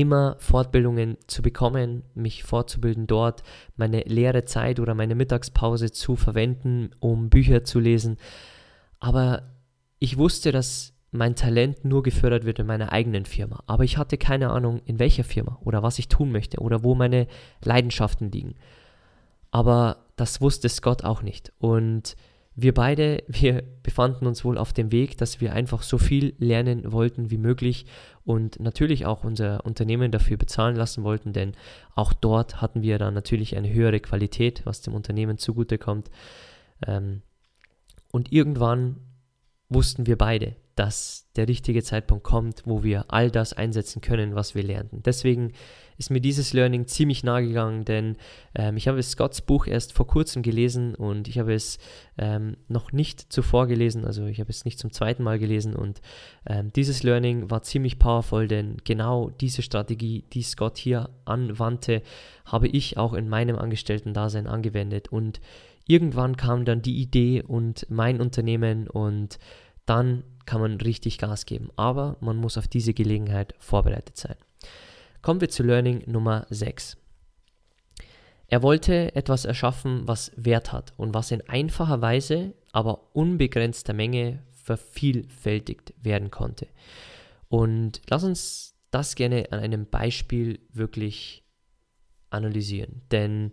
immer 0.00 0.37
Fortbildungen 0.38 1.17
zu 1.26 1.43
bekommen, 1.43 2.05
mich 2.14 2.45
fortzubilden 2.45 3.07
dort, 3.07 3.43
meine 3.76 4.02
leere 4.02 4.45
Zeit 4.45 4.78
oder 4.78 4.95
meine 4.95 5.17
Mittagspause 5.17 5.90
zu 5.90 6.14
verwenden, 6.14 6.90
um 7.00 7.31
Bücher 7.31 7.64
zu 7.64 7.81
lesen. 7.81 8.17
Aber 9.00 9.43
ich 9.99 10.17
wusste, 10.17 10.52
dass 10.52 10.95
mein 11.11 11.35
Talent 11.35 11.85
nur 11.85 12.02
gefördert 12.02 12.45
wird 12.45 12.61
in 12.61 12.67
meiner 12.67 12.93
eigenen 12.93 13.25
Firma. 13.25 13.62
Aber 13.67 13.83
ich 13.83 13.97
hatte 13.97 14.19
keine 14.19 14.50
Ahnung, 14.50 14.81
in 14.85 14.99
welcher 14.99 15.25
Firma 15.25 15.59
oder 15.64 15.83
was 15.83 15.99
ich 15.99 16.09
tun 16.09 16.31
möchte 16.31 16.61
oder 16.61 16.85
wo 16.85 16.95
meine 16.95 17.26
Leidenschaften 17.64 18.31
liegen. 18.31 18.55
Aber 19.50 20.05
das 20.17 20.40
wusste 20.40 20.69
Scott 20.69 21.02
auch 21.05 21.23
nicht. 21.23 21.52
Und 21.59 22.14
wir 22.61 22.75
beide, 22.75 23.23
wir 23.29 23.62
befanden 23.85 24.27
uns 24.27 24.45
wohl 24.45 24.59
auf 24.59 24.73
dem 24.73 24.91
Weg, 24.91 25.17
dass 25.17 25.41
wir 25.41 25.53
einfach 25.53 25.83
so 25.85 25.97
viel 25.97 26.35
lernen 26.38 26.91
wollten 26.91 27.31
wie 27.31 27.38
möglich 27.38 27.87
und 28.25 28.59
natürlich 28.59 29.07
auch 29.07 29.23
unser 29.23 29.65
Unternehmen 29.65 30.11
dafür 30.11 30.37
bezahlen 30.38 30.75
lassen 30.75 31.05
wollten, 31.05 31.33
denn 31.33 31.53
auch 31.95 32.12
dort 32.12 32.61
hatten 32.61 32.83
wir 32.83 32.99
dann 32.99 33.15
natürlich 33.15 33.57
eine 33.57 33.73
höhere 33.73 34.00
Qualität, 34.00 34.62
was 34.65 34.81
dem 34.81 34.95
Unternehmen 34.95 35.38
zugutekommt. 35.38 36.11
Ähm, 36.85 37.23
und 38.11 38.33
irgendwann 38.33 38.97
wussten 39.69 40.09
wir 40.09 40.19
beide, 40.19 40.57
dass 40.78 41.28
der 41.35 41.49
richtige 41.49 41.82
Zeitpunkt 41.82 42.23
kommt, 42.23 42.62
wo 42.64 42.85
wir 42.85 43.06
all 43.08 43.30
das 43.30 43.52
einsetzen 43.52 44.00
können, 44.00 44.35
was 44.37 44.54
wir 44.54 44.62
lernten. 44.62 45.02
Deswegen 45.02 45.52
ist 45.97 46.11
mir 46.11 46.20
dieses 46.20 46.52
Learning 46.52 46.87
ziemlich 46.87 47.25
nahe 47.25 47.44
gegangen, 47.44 47.85
denn 47.85 48.16
ähm, 48.54 48.76
ich 48.76 48.87
habe 48.87 49.02
Scotts 49.02 49.40
Buch 49.40 49.66
erst 49.66 49.92
vor 49.92 50.06
kurzem 50.06 50.42
gelesen 50.42 50.94
und 50.94 51.26
ich 51.26 51.38
habe 51.38 51.52
es 51.52 51.78
ähm, 52.16 52.56
noch 52.68 52.92
nicht 52.92 53.32
zuvor 53.32 53.66
gelesen, 53.66 54.04
also 54.04 54.26
ich 54.26 54.38
habe 54.38 54.50
es 54.50 54.64
nicht 54.64 54.78
zum 54.78 54.92
zweiten 54.92 55.25
Mal 55.25 55.40
gelesen 55.40 55.75
und 55.75 56.00
ähm, 56.47 56.73
dieses 56.73 57.02
Learning 57.02 57.50
war 57.50 57.62
ziemlich 57.62 57.99
powerful, 57.99 58.47
denn 58.47 58.76
genau 58.85 59.30
diese 59.30 59.62
Strategie, 59.62 60.25
die 60.32 60.42
Scott 60.42 60.78
hier 60.78 61.11
anwandte, 61.25 62.02
habe 62.44 62.68
ich 62.68 62.97
auch 62.97 63.14
in 63.14 63.28
meinem 63.28 63.56
Angestellten-Dasein 63.56 64.47
angewendet 64.47 65.08
und 65.08 65.40
irgendwann 65.88 66.37
kam 66.37 66.64
dann 66.64 66.82
die 66.82 67.00
Idee 67.00 67.42
und 67.42 67.87
mein 67.90 68.20
Unternehmen 68.20 68.87
und 68.87 69.40
dann 69.88 70.23
kann 70.49 70.62
man 70.62 70.81
richtig 70.81 71.19
Gas 71.19 71.45
geben. 71.45 71.69
Aber 71.76 72.17
man 72.21 72.38
muss 72.38 72.57
auf 72.57 72.67
diese 72.67 72.95
Gelegenheit 72.95 73.55
vorbereitet 73.59 74.17
sein. 74.17 74.37
Kommen 75.21 75.43
wir 75.43 75.50
zu 75.50 75.62
Learning 75.62 76.02
Nummer 76.07 76.47
6. 76.49 76.97
Er 78.47 78.62
wollte 78.62 79.14
etwas 79.14 79.45
erschaffen, 79.45 80.09
was 80.09 80.33
Wert 80.37 80.73
hat 80.73 80.95
und 80.97 81.12
was 81.12 81.33
in 81.33 81.47
einfacher 81.50 82.00
Weise, 82.00 82.55
aber 82.73 83.14
unbegrenzter 83.14 83.93
Menge 83.93 84.43
vervielfältigt 84.52 85.93
werden 86.00 86.31
konnte. 86.31 86.67
Und 87.50 88.00
lass 88.09 88.25
uns 88.25 88.75
das 88.90 89.17
gerne 89.17 89.49
an 89.50 89.59
einem 89.61 89.85
Beispiel 89.85 90.61
wirklich 90.73 91.45
analysieren. 92.31 93.02
Denn 93.11 93.52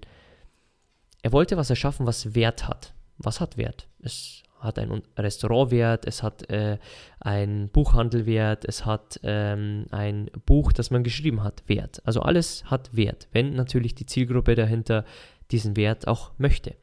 er 1.24 1.34
wollte 1.34 1.58
was 1.58 1.70
erschaffen, 1.70 2.06
was 2.06 2.36
Wert 2.36 2.70
hat. 2.70 2.94
Was 3.18 3.42
hat 3.42 3.58
Wert? 3.58 3.90
Es 4.00 4.45
hat 4.66 4.80
einen 4.80 5.04
Restaurantwert, 5.18 6.06
es 6.06 6.24
hat 6.24 6.50
äh, 6.50 6.78
einen 7.20 7.70
Buchhandelwert, 7.70 8.66
es 8.66 8.86
hat 8.86 9.20
ähm, 9.24 9.86
ein 9.92 10.30
Buch, 10.46 10.72
das 10.72 10.92
man 10.92 11.04
geschrieben 11.04 11.44
hat, 11.44 11.64
Wert. 11.68 12.02
Also 12.06 12.22
alles 12.22 12.66
hat 12.66 12.96
Wert, 12.96 13.28
wenn 13.32 13.54
natürlich 13.54 13.96
die 13.96 14.06
Zielgruppe 14.06 14.56
dahinter 14.56 15.06
diesen 15.52 15.76
Wert 15.78 16.08
auch 16.08 16.32
möchte. 16.38 16.76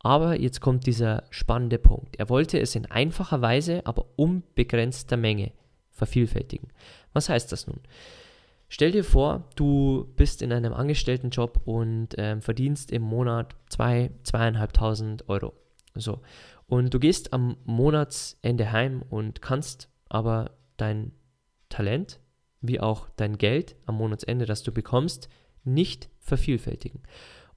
Aber 0.00 0.38
jetzt 0.38 0.60
kommt 0.60 0.86
dieser 0.86 1.24
spannende 1.30 1.78
Punkt. 1.78 2.16
Er 2.16 2.28
wollte 2.28 2.60
es 2.60 2.74
in 2.74 2.86
einfacher 2.86 3.40
Weise, 3.40 3.80
aber 3.86 4.06
unbegrenzter 4.16 5.16
Menge 5.16 5.52
vervielfältigen. 5.90 6.68
Was 7.14 7.28
heißt 7.28 7.50
das 7.52 7.66
nun? 7.66 7.80
Stell 8.68 8.90
dir 8.90 9.04
vor, 9.04 9.44
du 9.56 10.12
bist 10.16 10.42
in 10.42 10.52
einem 10.52 10.72
Angestelltenjob 10.72 11.60
und 11.64 12.08
ähm, 12.18 12.42
verdienst 12.42 12.90
im 12.92 13.02
Monat 13.02 13.54
2, 13.70 14.10
zwei, 14.24 14.48
2.500 14.48 15.28
Euro. 15.28 15.52
So. 15.94 16.20
Und 16.66 16.94
du 16.94 16.98
gehst 16.98 17.32
am 17.32 17.56
Monatsende 17.64 18.72
heim 18.72 19.02
und 19.02 19.42
kannst 19.42 19.90
aber 20.08 20.52
dein 20.76 21.12
Talent 21.68 22.20
wie 22.60 22.80
auch 22.80 23.08
dein 23.16 23.36
Geld 23.36 23.76
am 23.84 23.96
Monatsende, 23.96 24.46
das 24.46 24.62
du 24.62 24.72
bekommst, 24.72 25.28
nicht 25.64 26.08
vervielfältigen. 26.20 27.02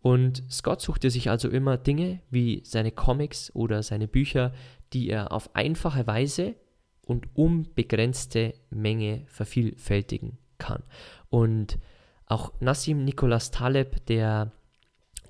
Und 0.02 0.44
Scott 0.52 0.82
suchte 0.82 1.10
sich 1.10 1.30
also 1.30 1.50
immer 1.50 1.78
Dinge 1.78 2.22
wie 2.30 2.62
seine 2.66 2.92
Comics 2.92 3.54
oder 3.56 3.84
seine 3.84 4.08
Bücher, 4.08 4.54
die 4.94 5.10
er 5.10 5.32
auf 5.32 5.56
einfache 5.56 6.08
Weise 6.08 6.56
und 7.02 7.36
unbegrenzte 7.36 8.54
Menge 8.70 9.24
vervielfältigen 9.28 10.38
kann. 10.58 10.84
Und 11.30 11.80
auch 12.26 12.52
Nassim 12.60 13.06
Nicholas 13.06 13.52
Taleb, 13.52 14.06
der 14.08 14.52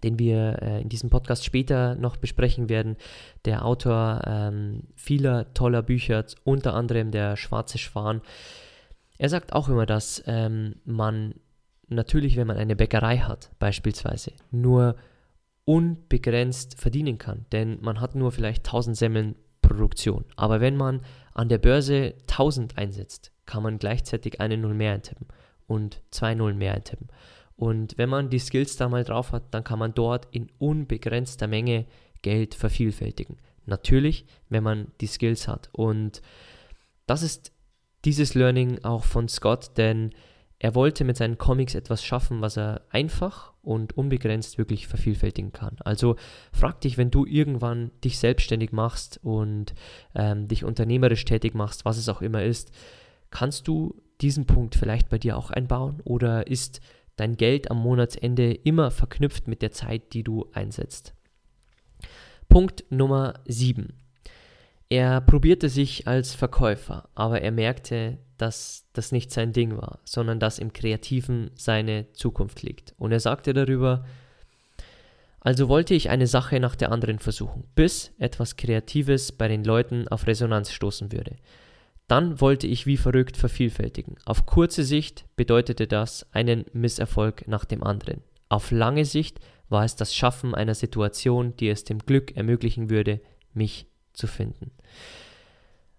den 0.04 0.20
wir 0.20 0.62
äh, 0.62 0.82
in 0.82 0.90
diesem 0.90 1.10
Podcast 1.10 1.46
später 1.46 1.96
noch 1.96 2.18
besprechen 2.18 2.70
werden, 2.70 2.98
der 3.46 3.66
Autor 3.66 4.22
ähm, 4.26 4.84
vieler 4.96 5.54
toller 5.54 5.82
Bücher, 5.82 6.26
unter 6.44 6.74
anderem 6.74 7.12
der 7.12 7.38
Schwarze 7.38 7.78
Schwan. 7.78 8.22
Er 9.18 9.30
sagt 9.30 9.54
auch 9.54 9.70
immer, 9.70 9.86
dass 9.86 10.24
ähm, 10.28 10.76
man 10.86 11.36
natürlich, 11.88 12.36
wenn 12.36 12.48
man 12.48 12.58
eine 12.58 12.76
Bäckerei 12.76 13.18
hat, 13.18 13.52
beispielsweise, 13.60 14.34
nur 14.52 14.96
unbegrenzt 15.66 16.80
verdienen 16.80 17.18
kann, 17.18 17.46
denn 17.52 17.80
man 17.82 18.00
hat 18.00 18.16
nur 18.16 18.32
vielleicht 18.32 18.66
1000 18.66 18.96
Semmeln 18.96 19.36
Produktion. 19.62 20.24
Aber 20.36 20.62
wenn 20.62 20.78
man 20.78 21.02
an 21.34 21.50
der 21.50 21.58
Börse 21.58 22.16
1000 22.30 22.78
einsetzt, 22.78 23.32
kann 23.46 23.64
man 23.64 23.80
gleichzeitig 23.80 24.40
eine 24.40 24.58
Null 24.58 24.74
mehr 24.74 24.94
eintippen 24.94 25.28
und 25.68 26.02
zwei 26.10 26.36
Nullen 26.36 26.58
mehr 26.58 26.74
eintippen. 26.74 27.08
Und 27.58 27.98
wenn 27.98 28.10
man 28.10 28.30
die 28.30 28.40
Skills 28.40 28.78
da 28.78 28.88
mal 28.88 29.04
drauf 29.04 29.32
hat, 29.32 29.54
dann 29.54 29.64
kann 29.64 29.80
man 29.80 29.94
dort 29.94 30.28
in 30.32 30.50
unbegrenzter 30.60 31.48
Menge 31.48 31.86
Geld 32.22 32.56
vervielfältigen. 32.56 33.38
Natürlich, 33.66 34.26
wenn 34.48 34.64
man 34.64 34.92
die 35.02 35.08
Skills 35.08 35.48
hat. 35.48 35.70
Und 35.74 36.22
das 37.08 37.24
ist 37.24 37.52
dieses 38.06 38.36
Learning 38.36 38.84
auch 38.84 39.04
von 39.04 39.28
Scott, 39.28 39.78
denn 39.78 40.12
er 40.60 40.76
wollte 40.76 41.04
mit 41.04 41.18
seinen 41.18 41.38
Comics 41.38 41.76
etwas 41.76 42.04
schaffen, 42.04 42.42
was 42.42 42.58
er 42.58 42.82
einfach 42.90 43.54
und 43.62 43.98
unbegrenzt 43.98 44.58
wirklich 44.58 44.88
vervielfältigen 44.88 45.52
kann. 45.52 45.78
Also 45.84 46.16
frag 46.52 46.82
dich, 46.82 46.98
wenn 46.98 47.12
du 47.12 47.26
irgendwann 47.26 47.92
dich 48.04 48.18
selbstständig 48.18 48.72
machst 48.72 49.20
und 49.24 49.76
ähm, 50.16 50.48
dich 50.48 50.64
unternehmerisch 50.64 51.26
tätig 51.26 51.54
machst, 51.54 51.86
was 51.86 51.98
es 51.98 52.10
auch 52.10 52.22
immer 52.22 52.44
ist, 52.44 52.72
kannst 53.30 53.68
du 53.68 54.02
diesen 54.22 54.46
Punkt 54.46 54.76
vielleicht 54.76 55.10
bei 55.10 55.20
dir 55.20 55.38
auch 55.38 55.52
einbauen 55.52 56.02
oder 56.04 56.48
ist 56.48 56.82
dein 57.18 57.36
Geld 57.36 57.70
am 57.70 57.78
Monatsende 57.78 58.54
immer 58.54 58.90
verknüpft 58.90 59.48
mit 59.48 59.62
der 59.62 59.72
Zeit, 59.72 60.14
die 60.14 60.24
du 60.24 60.50
einsetzt. 60.54 61.14
Punkt 62.48 62.86
Nummer 62.90 63.34
7. 63.46 63.94
Er 64.90 65.20
probierte 65.20 65.68
sich 65.68 66.08
als 66.08 66.34
Verkäufer, 66.34 67.10
aber 67.14 67.42
er 67.42 67.52
merkte, 67.52 68.20
dass 68.38 68.86
das 68.94 69.12
nicht 69.12 69.32
sein 69.32 69.52
Ding 69.52 69.76
war, 69.76 70.00
sondern 70.06 70.40
dass 70.40 70.60
im 70.60 70.72
Kreativen 70.72 71.52
seine 71.56 72.12
Zukunft 72.14 72.62
liegt. 72.62 72.96
Und 72.98 73.12
er 73.12 73.20
sagte 73.20 73.54
darüber, 73.54 74.06
also 75.42 75.68
wollte 75.68 75.94
ich 75.94 76.10
eine 76.10 76.28
Sache 76.28 76.60
nach 76.60 76.76
der 76.76 76.92
anderen 76.92 77.20
versuchen, 77.20 77.66
bis 77.76 78.14
etwas 78.18 78.56
Kreatives 78.56 79.32
bei 79.32 79.48
den 79.48 79.64
Leuten 79.64 80.08
auf 80.08 80.28
Resonanz 80.28 80.72
stoßen 80.72 81.12
würde. 81.12 81.36
Dann 82.08 82.40
wollte 82.40 82.68
ich 82.68 82.86
wie 82.86 82.98
verrückt 82.98 83.36
vervielfältigen. 83.36 84.16
Auf 84.26 84.46
kurze 84.46 84.84
Sicht 84.84 85.26
bedeutete 85.36 85.88
das 85.88 86.26
einen 86.32 86.66
Misserfolg 86.72 87.48
nach 87.48 87.66
dem 87.66 87.84
anderen. 87.84 88.22
Auf 88.50 88.72
lange 88.72 89.04
Sicht 89.04 89.40
war 89.70 89.84
es 89.84 89.98
das 89.98 90.16
Schaffen 90.16 90.56
einer 90.56 90.76
Situation, 90.76 91.56
die 91.58 91.68
es 91.68 91.84
dem 91.84 92.00
Glück 92.00 92.36
ermöglichen 92.38 92.90
würde, 92.90 93.20
mich 93.54 93.88
zu 94.14 94.28
finden. 94.28 94.72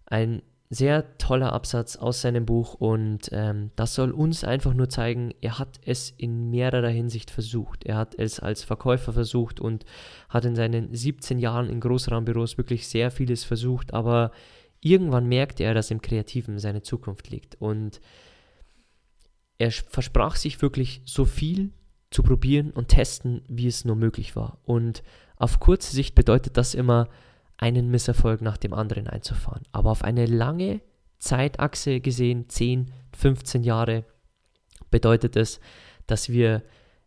Ein 0.07 0.41
sehr 0.71 1.17
toller 1.17 1.53
Absatz 1.53 1.97
aus 1.97 2.21
seinem 2.21 2.45
Buch 2.45 2.75
und 2.75 3.31
ähm, 3.33 3.71
das 3.77 3.95
soll 3.95 4.11
uns 4.11 4.45
einfach 4.45 4.75
nur 4.75 4.91
zeigen, 4.91 5.33
er 5.41 5.59
hat 5.59 5.81
es 5.85 6.11
in 6.11 6.51
mehrerer 6.51 6.89
Hinsicht 6.89 7.31
versucht. 7.31 7.85
Er 7.85 7.97
hat 7.97 8.15
es 8.15 8.39
als 8.39 8.65
Verkäufer 8.65 9.15
versucht 9.15 9.61
und 9.61 9.87
hat 10.29 10.45
in 10.45 10.57
seinen 10.57 10.95
17 10.95 11.39
Jahren 11.39 11.71
in 11.71 11.81
Großraumbüros 11.81 12.59
wirklich 12.59 12.87
sehr 12.87 13.11
vieles 13.11 13.45
versucht, 13.45 13.95
aber 13.95 14.31
irgendwann 14.81 15.27
merkte 15.27 15.65
er, 15.65 15.75
dass 15.75 15.91
im 15.91 16.03
Kreativen 16.03 16.59
seine 16.59 16.83
Zukunft 16.83 17.31
liegt 17.31 17.61
und 17.61 18.01
er 19.59 19.73
versprach 19.73 20.37
sich 20.37 20.63
wirklich 20.63 21.03
so 21.05 21.25
viel 21.25 21.73
zu 22.11 22.23
probieren 22.23 22.71
und 22.71 22.89
testen, 22.89 23.43
wie 23.49 23.67
es 23.67 23.85
nur 23.85 23.97
möglich 23.97 24.37
war. 24.37 24.59
Und 24.65 25.03
auf 25.37 25.61
kurze 25.61 25.95
Sicht 25.95 26.15
bedeutet 26.15 26.57
das 26.57 26.75
immer, 26.75 27.09
einen 27.59 27.91
Misserfolg 27.91 28.41
nach 28.41 28.57
dem 28.57 28.73
anderen 28.73 29.09
einzufahren. 29.09 29.65
Aber 29.73 29.91
auf 29.91 30.05
eine 30.05 30.27
lange 30.27 30.81
Zeitachse 31.19 32.01
gesehen, 32.01 32.49
10, 32.49 32.93
15 33.17 33.65
Jahre, 33.65 34.05
bedeutet 34.91 35.37
es, 35.37 35.61
dass 36.07 36.29
wir 36.29 36.63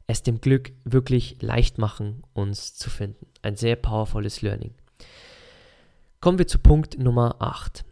es 0.08 0.24
dem 0.24 0.42
Glück 0.42 0.74
wirklich 0.84 1.42
leicht 1.42 1.78
machen, 1.78 2.24
uns 2.34 2.76
zu 2.76 2.90
finden. 2.90 3.28
Ein 3.42 3.56
sehr 3.56 3.78
powervolles 3.78 4.42
Learning. 4.42 4.74
Kommen 6.22 6.38
wir 6.38 6.46
zu 6.46 6.60
Punkt 6.60 7.00
Nummer 7.00 7.38
8. 7.40 7.84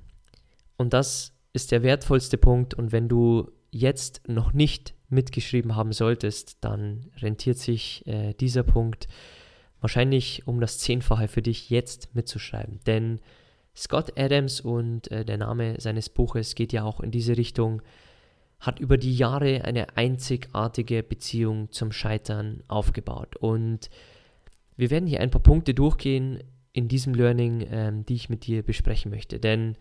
Und 0.77 0.93
das 0.93 1.33
ist 1.51 1.71
der 1.71 1.81
wertvollste 1.81 2.37
Punkt. 2.37 2.75
Und 2.75 2.91
wenn 2.91 3.09
du 3.09 3.49
jetzt 3.71 4.21
noch 4.27 4.53
nicht 4.53 4.93
mitgeschrieben 5.09 5.75
haben 5.75 5.93
solltest, 5.93 6.63
dann 6.63 7.09
rentiert 7.17 7.57
sich 7.57 8.05
äh, 8.05 8.35
dieser 8.35 8.61
Punkt 8.61 9.07
wahrscheinlich 9.81 10.47
um 10.47 10.61
das 10.61 10.77
Zehnfache 10.77 11.27
für 11.27 11.41
dich 11.41 11.71
jetzt 11.71 12.13
mitzuschreiben. 12.13 12.79
Denn 12.85 13.19
Scott 13.75 14.13
Adams 14.15 14.61
und 14.61 15.09
äh, 15.09 15.25
der 15.25 15.39
Name 15.39 15.81
seines 15.81 16.07
Buches 16.07 16.53
geht 16.53 16.71
ja 16.71 16.83
auch 16.83 16.99
in 16.99 17.09
diese 17.09 17.35
Richtung, 17.35 17.81
hat 18.59 18.79
über 18.79 18.99
die 18.99 19.15
Jahre 19.17 19.65
eine 19.65 19.97
einzigartige 19.97 21.01
Beziehung 21.01 21.71
zum 21.71 21.91
Scheitern 21.91 22.61
aufgebaut. 22.67 23.37
Und 23.37 23.89
wir 24.77 24.91
werden 24.91 25.07
hier 25.07 25.21
ein 25.21 25.31
paar 25.31 25.41
Punkte 25.41 25.73
durchgehen 25.73 26.43
in 26.73 26.87
diesem 26.87 27.13
Learning, 27.13 27.65
ähm, 27.69 28.05
die 28.05 28.15
ich 28.15 28.29
mit 28.29 28.45
dir 28.45 28.63
besprechen 28.63 29.11
möchte. 29.11 29.39
Denn 29.39 29.75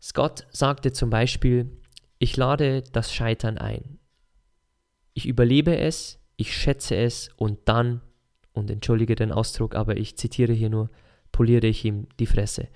Scott 0.00 0.46
sagte 0.50 0.92
zum 0.92 1.10
Beispiel, 1.10 1.70
ich 2.18 2.36
lade 2.36 2.82
das 2.92 3.12
Scheitern 3.12 3.58
ein. 3.58 3.98
Ich 5.14 5.26
überlebe 5.26 5.76
es, 5.76 6.18
ich 6.36 6.54
schätze 6.56 6.96
es 6.96 7.30
und 7.36 7.60
dann 7.66 8.02
und 8.52 8.70
entschuldige 8.70 9.14
den 9.14 9.32
Ausdruck, 9.32 9.74
aber 9.74 9.96
ich 9.96 10.16
zitiere 10.16 10.52
hier 10.52 10.70
nur, 10.70 10.90
poliere 11.32 11.66
ich 11.66 11.84
ihm 11.84 12.06
die 12.18 12.26
Fresse. 12.26 12.68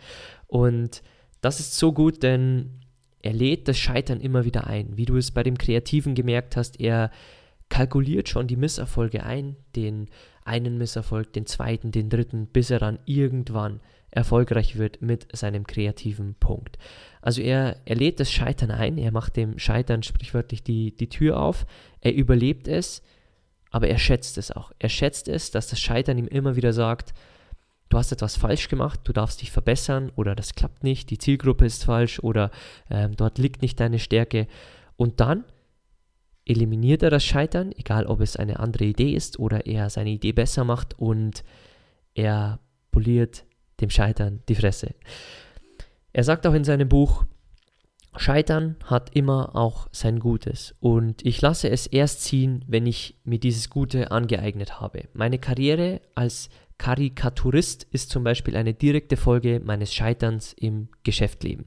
Und 0.47 1.03
das 1.41 1.61
ist 1.61 1.77
so 1.77 1.93
gut, 1.93 2.23
denn 2.23 2.81
er 3.23 3.33
lädt 3.33 3.69
das 3.69 3.79
Scheitern 3.79 4.21
immer 4.21 4.45
wieder 4.45 4.67
ein. 4.67 4.97
Wie 4.97 5.05
du 5.05 5.17
es 5.17 5.31
bei 5.31 5.43
dem 5.43 5.59
Kreativen 5.59 6.15
gemerkt 6.15 6.57
hast, 6.57 6.81
er 6.81 7.11
kalkuliert 7.71 8.29
schon 8.29 8.47
die 8.47 8.57
Misserfolge 8.57 9.25
ein, 9.25 9.57
den 9.75 10.09
einen 10.45 10.77
Misserfolg, 10.77 11.33
den 11.33 11.47
zweiten, 11.47 11.93
den 11.93 12.11
dritten, 12.11 12.47
bis 12.47 12.71
er 12.71 12.79
dann 12.79 12.99
irgendwann 13.07 13.81
erfolgreich 14.11 14.77
wird 14.77 15.01
mit 15.01 15.29
seinem 15.35 15.67
kreativen 15.67 16.35
Punkt. 16.35 16.79
Also 17.23 17.41
er, 17.41 17.77
er 17.85 17.97
lädt 17.97 18.21
das 18.21 18.31
Scheitern 18.31 18.71
ein, 18.71 18.99
er 18.99 19.13
macht 19.13 19.37
dem 19.37 19.59
Scheitern 19.59 20.03
sprichwörtlich 20.03 20.63
die, 20.63 20.97
die 20.97 21.09
Tür 21.09 21.41
auf, 21.41 21.65
er 22.01 22.13
überlebt 22.13 22.67
es, 22.67 23.03
aber 23.71 23.89
er 23.89 23.99
schätzt 23.99 24.37
es 24.37 24.51
auch. 24.51 24.73
Er 24.81 24.89
schätzt 24.89 25.29
es, 25.29 25.53
dass 25.53 25.69
das 25.69 25.81
Scheitern 25.81 26.19
ihm 26.19 26.27
immer 26.27 26.57
wieder 26.57 26.73
sagt, 26.73 27.15
du 27.89 27.99
hast 27.99 28.11
etwas 28.11 28.37
falsch 28.37 28.69
gemacht, 28.69 29.01
du 29.05 29.13
darfst 29.13 29.43
dich 29.43 29.53
verbessern 29.53 30.11
oder 30.17 30.35
das 30.35 30.55
klappt 30.55 30.83
nicht, 30.83 31.11
die 31.11 31.19
Zielgruppe 31.19 31.67
ist 31.67 31.85
falsch 31.85 32.19
oder 32.19 32.51
äh, 32.89 33.09
dort 33.11 33.39
liegt 33.39 33.63
nicht 33.63 33.79
deine 33.79 34.01
Stärke. 34.01 34.49
Und 34.97 35.21
dann 35.21 35.45
eliminiert 36.51 37.03
er 37.03 37.11
das 37.11 37.25
Scheitern, 37.25 37.73
egal 37.73 38.07
ob 38.07 38.21
es 38.21 38.37
eine 38.37 38.59
andere 38.59 38.85
Idee 38.85 39.13
ist 39.13 39.39
oder 39.39 39.67
er 39.67 39.89
seine 39.89 40.11
Idee 40.11 40.33
besser 40.33 40.65
macht 40.65 40.99
und 40.99 41.45
er 42.15 42.59
poliert 42.91 43.45
dem 43.81 43.89
Scheitern 43.89 44.43
die 44.49 44.57
Fresse. 44.57 44.95
Er 46.13 46.25
sagt 46.25 46.47
auch 46.47 46.55
in 46.55 46.65
seinem 46.65 46.89
Buch, 46.89 47.25
Scheitern 48.17 48.75
hat 48.85 49.15
immer 49.15 49.55
auch 49.55 49.87
sein 49.93 50.19
Gutes 50.19 50.75
und 50.81 51.25
ich 51.25 51.41
lasse 51.41 51.71
es 51.71 51.87
erst 51.87 52.23
ziehen, 52.23 52.65
wenn 52.67 52.85
ich 52.85 53.15
mir 53.23 53.39
dieses 53.39 53.71
Gute 53.71 54.11
angeeignet 54.11 54.81
habe. 54.81 55.05
Meine 55.13 55.39
Karriere 55.39 56.01
als 56.17 56.51
Karikaturist 56.79 57.85
ist 57.93 58.11
zum 58.11 58.25
Beispiel 58.25 58.57
eine 58.57 58.75
direkte 58.75 59.17
Folge 59.17 59.61
meines 59.63 59.95
Scheiterns 59.95 60.53
im 60.55 60.89
Geschäftsleben. 61.05 61.67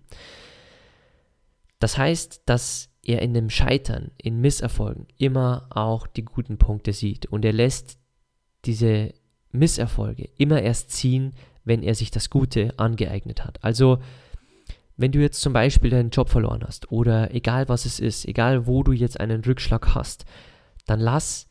Das 1.79 1.97
heißt, 1.97 2.41
dass 2.45 2.92
er 3.05 3.21
in 3.21 3.33
dem 3.33 3.49
Scheitern, 3.49 4.11
in 4.17 4.39
Misserfolgen 4.39 5.07
immer 5.17 5.67
auch 5.69 6.07
die 6.07 6.23
guten 6.23 6.57
Punkte 6.57 6.93
sieht 6.93 7.25
und 7.25 7.43
er 7.43 7.53
lässt 7.53 7.97
diese 8.65 9.13
Misserfolge 9.51 10.29
immer 10.37 10.61
erst 10.61 10.91
ziehen, 10.91 11.33
wenn 11.65 11.83
er 11.83 11.95
sich 11.95 12.11
das 12.11 12.29
Gute 12.29 12.73
angeeignet 12.77 13.43
hat. 13.43 13.63
Also 13.63 13.99
wenn 14.95 15.11
du 15.11 15.19
jetzt 15.19 15.41
zum 15.41 15.53
Beispiel 15.53 15.89
deinen 15.89 16.11
Job 16.11 16.29
verloren 16.29 16.63
hast 16.65 16.91
oder 16.91 17.33
egal 17.33 17.67
was 17.67 17.85
es 17.85 17.99
ist, 17.99 18.25
egal 18.25 18.67
wo 18.67 18.83
du 18.83 18.91
jetzt 18.91 19.19
einen 19.19 19.43
Rückschlag 19.43 19.95
hast, 19.95 20.25
dann 20.85 20.99
lass 20.99 21.49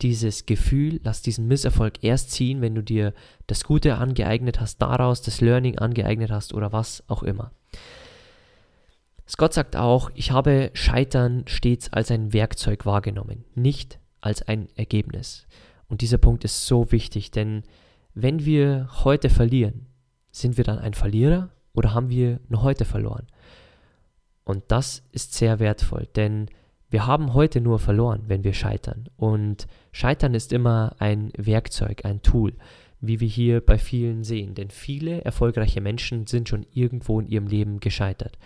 dieses 0.00 0.46
Gefühl, 0.46 1.00
lass 1.02 1.22
diesen 1.22 1.48
Misserfolg 1.48 2.04
erst 2.04 2.30
ziehen, 2.30 2.60
wenn 2.60 2.74
du 2.74 2.82
dir 2.82 3.14
das 3.46 3.64
Gute 3.64 3.96
angeeignet 3.96 4.60
hast, 4.60 4.80
daraus 4.80 5.22
das 5.22 5.40
Learning 5.40 5.78
angeeignet 5.78 6.30
hast 6.30 6.54
oder 6.54 6.72
was 6.72 7.02
auch 7.08 7.22
immer. 7.22 7.50
Scott 9.28 9.52
sagt 9.52 9.76
auch, 9.76 10.10
ich 10.14 10.30
habe 10.30 10.70
Scheitern 10.72 11.44
stets 11.46 11.92
als 11.92 12.10
ein 12.10 12.32
Werkzeug 12.32 12.86
wahrgenommen, 12.86 13.44
nicht 13.54 13.98
als 14.22 14.42
ein 14.42 14.68
Ergebnis. 14.74 15.46
Und 15.86 16.00
dieser 16.00 16.18
Punkt 16.18 16.44
ist 16.44 16.66
so 16.66 16.90
wichtig, 16.92 17.30
denn 17.30 17.62
wenn 18.14 18.46
wir 18.46 18.88
heute 19.04 19.28
verlieren, 19.28 19.86
sind 20.30 20.56
wir 20.56 20.64
dann 20.64 20.78
ein 20.78 20.94
Verlierer 20.94 21.50
oder 21.74 21.92
haben 21.92 22.08
wir 22.08 22.40
nur 22.48 22.62
heute 22.62 22.86
verloren? 22.86 23.26
Und 24.44 24.64
das 24.68 25.02
ist 25.12 25.34
sehr 25.34 25.58
wertvoll, 25.58 26.08
denn 26.16 26.46
wir 26.88 27.06
haben 27.06 27.34
heute 27.34 27.60
nur 27.60 27.78
verloren, 27.78 28.22
wenn 28.28 28.44
wir 28.44 28.54
scheitern. 28.54 29.10
Und 29.18 29.66
Scheitern 29.92 30.32
ist 30.32 30.54
immer 30.54 30.96
ein 31.00 31.32
Werkzeug, 31.36 32.06
ein 32.06 32.22
Tool, 32.22 32.54
wie 33.00 33.20
wir 33.20 33.28
hier 33.28 33.60
bei 33.60 33.76
vielen 33.76 34.24
sehen. 34.24 34.54
Denn 34.54 34.70
viele 34.70 35.22
erfolgreiche 35.22 35.82
Menschen 35.82 36.26
sind 36.26 36.48
schon 36.48 36.64
irgendwo 36.72 37.20
in 37.20 37.28
ihrem 37.28 37.46
Leben 37.46 37.78
gescheitert. 37.80 38.38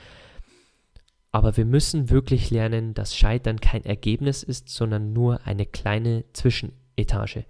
Aber 1.32 1.56
wir 1.56 1.64
müssen 1.64 2.10
wirklich 2.10 2.50
lernen, 2.50 2.92
dass 2.92 3.16
Scheitern 3.16 3.58
kein 3.58 3.84
Ergebnis 3.84 4.42
ist, 4.42 4.68
sondern 4.68 5.14
nur 5.14 5.46
eine 5.46 5.64
kleine 5.64 6.24
Zwischenetage. 6.34 7.46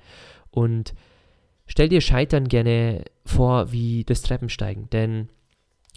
Und 0.51 0.95
stell 1.67 1.89
dir 1.89 2.01
Scheitern 2.01 2.47
gerne 2.47 3.05
vor 3.27 3.73
wie 3.73 4.05
das 4.05 4.23
Treppensteigen, 4.23 4.89
denn 4.91 5.29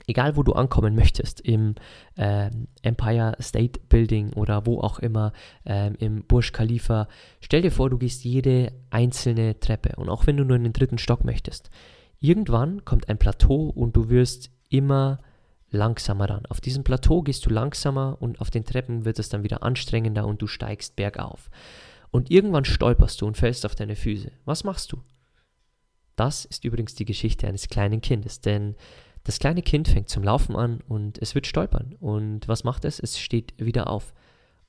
egal 0.08 0.36
wo 0.36 0.42
du 0.42 0.54
ankommen 0.54 0.96
möchtest, 0.96 1.42
im 1.42 1.76
äh, 2.16 2.50
Empire 2.82 3.36
State 3.40 3.80
Building 3.88 4.34
oder 4.34 4.66
wo 4.66 4.80
auch 4.80 5.00
immer, 5.00 5.32
äh, 5.66 5.94
im 5.96 6.24
Burj 6.24 6.52
Khalifa, 6.52 7.08
stell 7.40 7.62
dir 7.62 7.72
vor, 7.72 7.92
du 7.92 7.98
gehst 7.98 8.24
jede 8.24 8.72
einzelne 8.90 9.60
Treppe 9.60 9.96
und 9.98 10.10
auch 10.10 10.26
wenn 10.28 10.38
du 10.38 10.44
nur 10.44 10.58
in 10.58 10.64
den 10.64 10.74
dritten 10.74 10.98
Stock 10.98 11.24
möchtest, 11.24 11.70
irgendwann 12.20 12.84
kommt 12.84 13.10
ein 13.10 13.18
Plateau 13.18 13.70
und 13.70 13.96
du 13.96 14.10
wirst 14.10 14.50
immer 14.70 15.20
langsamer 15.76 16.30
ran. 16.30 16.46
Auf 16.48 16.62
diesem 16.62 16.84
Plateau 16.84 17.22
gehst 17.22 17.46
du 17.46 17.50
langsamer 17.50 18.18
und 18.20 18.42
auf 18.42 18.50
den 18.50 18.66
Treppen 18.66 19.06
wird 19.06 19.20
es 19.20 19.30
dann 19.30 19.44
wieder 19.44 19.64
anstrengender 19.64 20.26
und 20.26 20.42
du 20.42 20.48
steigst 20.48 20.96
bergauf. 20.96 21.50
Und 22.12 22.32
irgendwann 22.32 22.66
stolperst 22.66 23.22
du 23.22 23.28
und 23.28 23.38
fällst 23.38 23.66
auf 23.66 23.76
deine 23.76 23.96
Füße. 23.96 24.32
Was 24.46 24.64
machst 24.64 24.92
du? 24.92 25.02
Das 26.16 26.46
ist 26.46 26.64
übrigens 26.64 26.96
die 26.96 27.06
Geschichte 27.06 27.48
eines 27.48 27.68
kleinen 27.68 28.02
Kindes, 28.02 28.42
denn 28.42 28.76
das 29.26 29.40
kleine 29.40 29.62
Kind 29.62 29.88
fängt 29.88 30.08
zum 30.08 30.24
Laufen 30.24 30.56
an 30.56 30.82
und 30.88 31.18
es 31.22 31.36
wird 31.36 31.48
stolpern. 31.48 31.96
Und 32.00 32.48
was 32.48 32.64
macht 32.64 32.86
es? 32.86 33.00
Es 33.00 33.20
steht 33.20 33.54
wieder 33.58 33.90
auf 33.90 34.14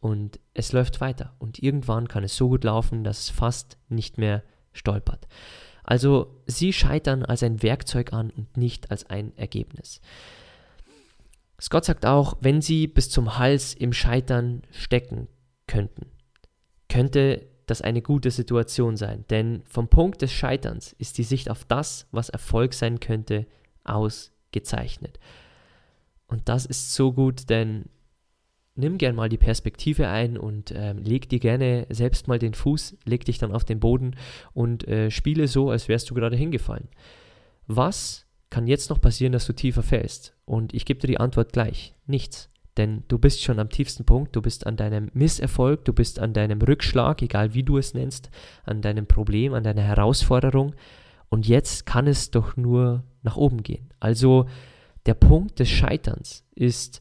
und 0.01 0.41
es 0.55 0.73
läuft 0.73 1.01
weiter. 1.01 1.35
Und 1.39 1.63
irgendwann 1.63 2.09
kann 2.09 2.25
es 2.25 2.37
so 2.37 2.49
gut 2.49 2.65
laufen, 2.65 3.05
dass 3.05 3.21
es 3.21 3.31
fast 3.31 3.79
nicht 3.89 4.19
mehr 4.19 4.43
stolpert. 4.73 5.29
Also 5.85 6.43
sie 6.47 6.73
scheitern 6.73 7.23
als 7.25 7.43
ein 7.43 7.63
Werkzeug 7.63 8.13
an 8.13 8.31
und 8.31 8.57
nicht 8.57 8.91
als 8.91 9.09
ein 9.09 9.37
Ergebnis. 9.37 10.01
Scott 11.61 11.85
sagt 11.85 12.05
auch, 12.05 12.37
wenn 12.41 12.61
sie 12.61 12.87
bis 12.87 13.09
zum 13.11 13.39
Hals 13.39 13.75
im 13.75 13.93
Scheitern 13.93 14.63
stecken 14.71 15.29
könnten, 15.67 16.07
könnte 16.89 17.47
das 17.67 17.83
eine 17.83 18.03
gute 18.03 18.31
Situation 18.31 18.97
sein. 18.97 19.25
Denn 19.31 19.63
vom 19.67 19.89
Punkt 19.89 20.23
des 20.23 20.33
Scheiterns 20.33 20.93
ist 20.99 21.19
die 21.19 21.25
Sicht 21.25 21.51
auf 21.51 21.65
das, 21.65 22.07
was 22.13 22.29
Erfolg 22.29 22.75
sein 22.75 23.01
könnte, 23.01 23.47
aus 23.85 24.33
gezeichnet. 24.53 25.19
Und 26.29 26.49
das 26.49 26.67
ist 26.67 26.95
so 26.95 27.13
gut, 27.13 27.51
denn 27.51 27.87
nimm 28.75 28.99
gern 28.99 29.17
mal 29.17 29.29
die 29.29 29.39
Perspektive 29.39 30.09
ein 30.09 30.37
und 30.37 30.71
äh, 30.71 30.93
leg 30.93 31.29
dir 31.29 31.41
gerne 31.41 31.87
selbst 31.91 32.29
mal 32.29 32.39
den 32.39 32.55
Fuß, 32.55 32.97
leg 33.05 33.25
dich 33.25 33.39
dann 33.39 33.53
auf 33.53 33.65
den 33.65 33.81
Boden 33.81 34.17
und 34.53 34.87
äh, 34.87 35.11
spiele 35.11 35.49
so, 35.49 35.71
als 35.71 35.89
wärst 35.89 36.11
du 36.11 36.15
gerade 36.15 36.37
hingefallen. 36.37 36.89
Was 37.67 38.26
kann 38.51 38.67
jetzt 38.67 38.91
noch 38.91 39.01
passieren, 39.01 39.33
dass 39.33 39.47
du 39.47 39.53
tiefer 39.53 39.83
fällst? 39.83 40.35
Und 40.45 40.75
ich 40.75 40.85
gebe 40.85 41.01
dir 41.01 41.09
die 41.09 41.21
Antwort 41.21 41.53
gleich. 41.53 41.95
Nichts. 42.07 42.49
Denn 42.77 43.05
du 43.09 43.19
bist 43.19 43.43
schon 43.43 43.59
am 43.59 43.71
tiefsten 43.71 44.05
Punkt, 44.05 44.37
du 44.37 44.43
bist 44.43 44.67
an 44.67 44.77
deinem 44.77 45.11
Misserfolg, 45.15 45.85
du 45.87 45.95
bist 45.95 46.19
an 46.19 46.35
deinem 46.35 46.61
Rückschlag, 46.61 47.23
egal 47.23 47.55
wie 47.55 47.63
du 47.63 47.79
es 47.79 47.95
nennst, 47.95 48.31
an 48.65 48.83
deinem 48.83 49.07
Problem, 49.07 49.55
an 49.55 49.65
deiner 49.65 49.83
Herausforderung. 49.83 50.75
Und 51.31 51.49
jetzt 51.49 51.87
kann 51.87 52.07
es 52.07 52.31
doch 52.31 52.57
nur 52.57 53.03
nach 53.23 53.37
oben 53.37 53.63
gehen. 53.63 53.89
Also 53.99 54.47
der 55.07 55.15
Punkt 55.15 55.59
des 55.59 55.71
Scheiterns 55.71 56.45
ist 56.55 57.01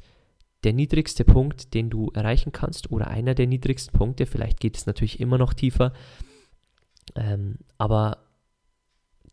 der 0.63 0.73
niedrigste 0.73 1.25
Punkt, 1.25 1.73
den 1.73 1.89
du 1.89 2.09
erreichen 2.13 2.51
kannst 2.51 2.91
oder 2.91 3.07
einer 3.07 3.35
der 3.35 3.45
niedrigsten 3.45 3.97
Punkte. 3.97 4.25
Vielleicht 4.25 4.59
geht 4.59 4.77
es 4.77 4.85
natürlich 4.85 5.19
immer 5.19 5.37
noch 5.37 5.53
tiefer. 5.53 5.93
Ähm, 7.15 7.57
aber 7.77 8.17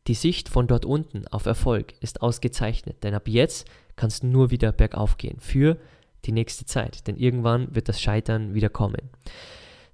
die 0.06 0.14
Sicht 0.14 0.48
von 0.48 0.66
dort 0.66 0.84
unten 0.84 1.26
auf 1.28 1.46
Erfolg 1.46 1.94
ist 2.00 2.22
ausgezeichnet, 2.22 3.04
denn 3.04 3.14
ab 3.14 3.28
jetzt 3.28 3.68
kannst 3.96 4.22
du 4.22 4.26
nur 4.26 4.50
wieder 4.50 4.72
bergauf 4.72 5.16
gehen 5.16 5.38
für 5.38 5.76
die 6.24 6.32
nächste 6.32 6.64
Zeit, 6.64 7.06
denn 7.06 7.16
irgendwann 7.16 7.74
wird 7.74 7.88
das 7.88 8.00
Scheitern 8.00 8.54
wieder 8.54 8.68
kommen. 8.68 9.10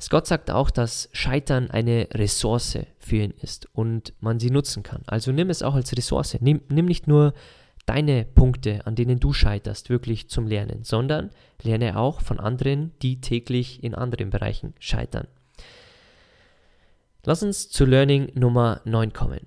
Scott 0.00 0.26
sagt 0.26 0.50
auch, 0.50 0.70
dass 0.70 1.08
Scheitern 1.12 1.70
eine 1.70 2.08
Ressource 2.14 2.78
für 2.98 3.16
ihn 3.16 3.34
ist 3.42 3.68
und 3.74 4.12
man 4.20 4.38
sie 4.38 4.50
nutzen 4.50 4.82
kann. 4.84 5.02
Also 5.06 5.32
nimm 5.32 5.50
es 5.50 5.62
auch 5.62 5.74
als 5.74 5.96
Ressource. 5.96 6.36
Nimm, 6.40 6.60
nimm 6.68 6.86
nicht 6.86 7.08
nur 7.08 7.34
deine 7.84 8.24
Punkte, 8.24 8.86
an 8.86 8.94
denen 8.94 9.18
du 9.18 9.32
scheiterst, 9.32 9.90
wirklich 9.90 10.28
zum 10.28 10.46
Lernen, 10.46 10.84
sondern 10.84 11.30
lerne 11.62 11.98
auch 11.98 12.20
von 12.20 12.38
anderen, 12.38 12.92
die 13.02 13.20
täglich 13.20 13.82
in 13.82 13.94
anderen 13.94 14.30
Bereichen 14.30 14.74
scheitern. 14.78 15.26
Lass 17.24 17.42
uns 17.42 17.68
zu 17.68 17.84
Learning 17.84 18.30
Nummer 18.34 18.80
9 18.84 19.12
kommen. 19.12 19.40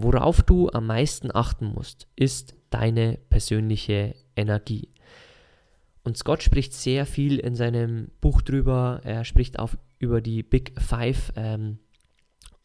Worauf 0.00 0.44
du 0.44 0.70
am 0.70 0.86
meisten 0.86 1.34
achten 1.34 1.72
musst, 1.74 2.06
ist 2.14 2.54
deine 2.70 3.18
persönliche 3.30 4.14
Energie. 4.36 4.92
Und 6.04 6.16
Scott 6.16 6.44
spricht 6.44 6.72
sehr 6.72 7.04
viel 7.04 7.40
in 7.40 7.56
seinem 7.56 8.12
Buch 8.20 8.40
drüber. 8.40 9.00
Er 9.02 9.24
spricht 9.24 9.58
auch 9.58 9.74
über 9.98 10.20
die 10.20 10.44
Big 10.44 10.80
Five, 10.80 11.32
ähm, 11.34 11.80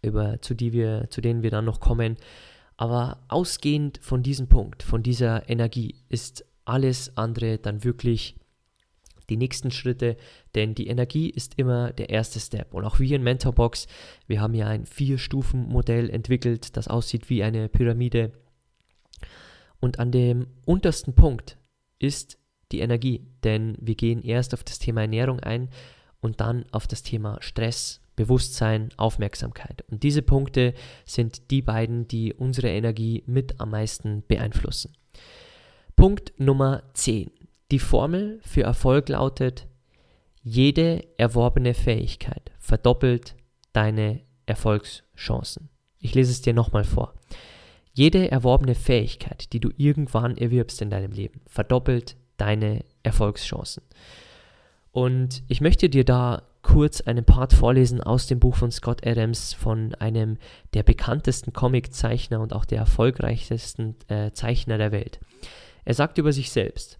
über, 0.03 0.43
zu, 0.43 0.53
die 0.53 0.73
wir, 0.73 1.07
zu 1.09 1.21
denen 1.21 1.41
wir 1.41 1.49
dann 1.49 1.65
noch 1.65 1.79
kommen. 1.79 2.17
Aber 2.77 3.23
ausgehend 3.29 3.97
von 4.03 4.21
diesem 4.21 4.47
Punkt, 4.47 4.83
von 4.83 5.01
dieser 5.01 5.49
Energie, 5.49 5.95
ist 6.09 6.45
alles 6.65 7.17
andere 7.17 7.57
dann 7.57 7.83
wirklich 7.83 8.35
die 9.29 9.37
nächsten 9.37 9.71
Schritte, 9.71 10.17
denn 10.55 10.75
die 10.75 10.87
Energie 10.87 11.29
ist 11.29 11.53
immer 11.57 11.91
der 11.93 12.09
erste 12.09 12.39
Step. 12.39 12.73
Und 12.73 12.85
auch 12.85 12.99
wir 12.99 13.15
in 13.15 13.23
Mentorbox, 13.23 13.87
wir 14.27 14.41
haben 14.41 14.53
ja 14.53 14.67
ein 14.67 14.85
Vier-Stufen-Modell 14.85 16.09
entwickelt, 16.09 16.75
das 16.77 16.87
aussieht 16.87 17.29
wie 17.29 17.43
eine 17.43 17.69
Pyramide. 17.69 18.33
Und 19.79 19.99
an 19.99 20.11
dem 20.11 20.47
untersten 20.65 21.13
Punkt 21.13 21.57
ist 21.99 22.37
die 22.71 22.79
Energie, 22.79 23.25
denn 23.43 23.77
wir 23.79 23.95
gehen 23.95 24.21
erst 24.23 24.53
auf 24.53 24.63
das 24.63 24.79
Thema 24.79 25.01
Ernährung 25.01 25.39
ein 25.39 25.69
und 26.21 26.41
dann 26.41 26.65
auf 26.71 26.87
das 26.87 27.03
Thema 27.03 27.37
Stress, 27.41 28.01
Bewusstsein, 28.15 28.89
Aufmerksamkeit. 28.97 29.83
Und 29.89 30.03
diese 30.03 30.21
Punkte 30.21 30.73
sind 31.05 31.51
die 31.51 31.61
beiden, 31.61 32.07
die 32.07 32.33
unsere 32.33 32.69
Energie 32.69 33.23
mit 33.25 33.59
am 33.59 33.71
meisten 33.71 34.23
beeinflussen. 34.27 34.93
Punkt 35.95 36.33
Nummer 36.37 36.83
10. 36.93 37.31
Die 37.73 37.79
Formel 37.79 38.39
für 38.43 38.61
Erfolg 38.61 39.09
lautet, 39.09 39.65
jede 40.43 41.07
erworbene 41.17 41.73
Fähigkeit 41.73 42.51
verdoppelt 42.59 43.35
deine 43.71 44.19
Erfolgschancen. 44.45 45.69
Ich 45.97 46.13
lese 46.13 46.29
es 46.29 46.43
dir 46.43 46.53
nochmal 46.53 46.83
vor. 46.83 47.15
Jede 47.91 48.29
erworbene 48.29 48.75
Fähigkeit, 48.75 49.51
die 49.53 49.59
du 49.59 49.71
irgendwann 49.75 50.37
erwirbst 50.37 50.83
in 50.83 50.91
deinem 50.91 51.13
Leben, 51.13 51.41
verdoppelt 51.47 52.15
deine 52.37 52.85
Erfolgschancen. 53.01 53.81
Und 54.91 55.41
ich 55.47 55.59
möchte 55.59 55.89
dir 55.89 56.05
da 56.05 56.43
kurz 56.61 57.01
einen 57.01 57.25
Part 57.25 57.53
vorlesen 57.53 58.01
aus 58.01 58.27
dem 58.27 58.39
Buch 58.39 58.55
von 58.55 58.69
Scott 58.69 59.03
Adams, 59.03 59.55
von 59.55 59.95
einem 59.95 60.37
der 60.75 60.83
bekanntesten 60.83 61.53
Comiczeichner 61.53 62.39
und 62.39 62.53
auch 62.53 62.65
der 62.65 62.77
erfolgreichsten 62.77 63.95
äh, 64.09 64.29
Zeichner 64.31 64.77
der 64.77 64.91
Welt. 64.91 65.19
Er 65.85 65.95
sagt 65.95 66.19
über 66.19 66.31
sich 66.31 66.51
selbst, 66.51 66.99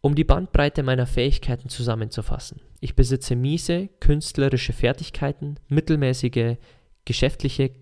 um 0.00 0.14
die 0.14 0.24
Bandbreite 0.24 0.82
meiner 0.82 1.06
Fähigkeiten 1.06 1.68
zusammenzufassen. 1.68 2.60
Ich 2.80 2.94
besitze 2.94 3.36
miese 3.36 3.88
künstlerische 4.00 4.72
Fertigkeiten, 4.72 5.56
mittelmäßige 5.68 6.56
geschäftliche 7.04 7.72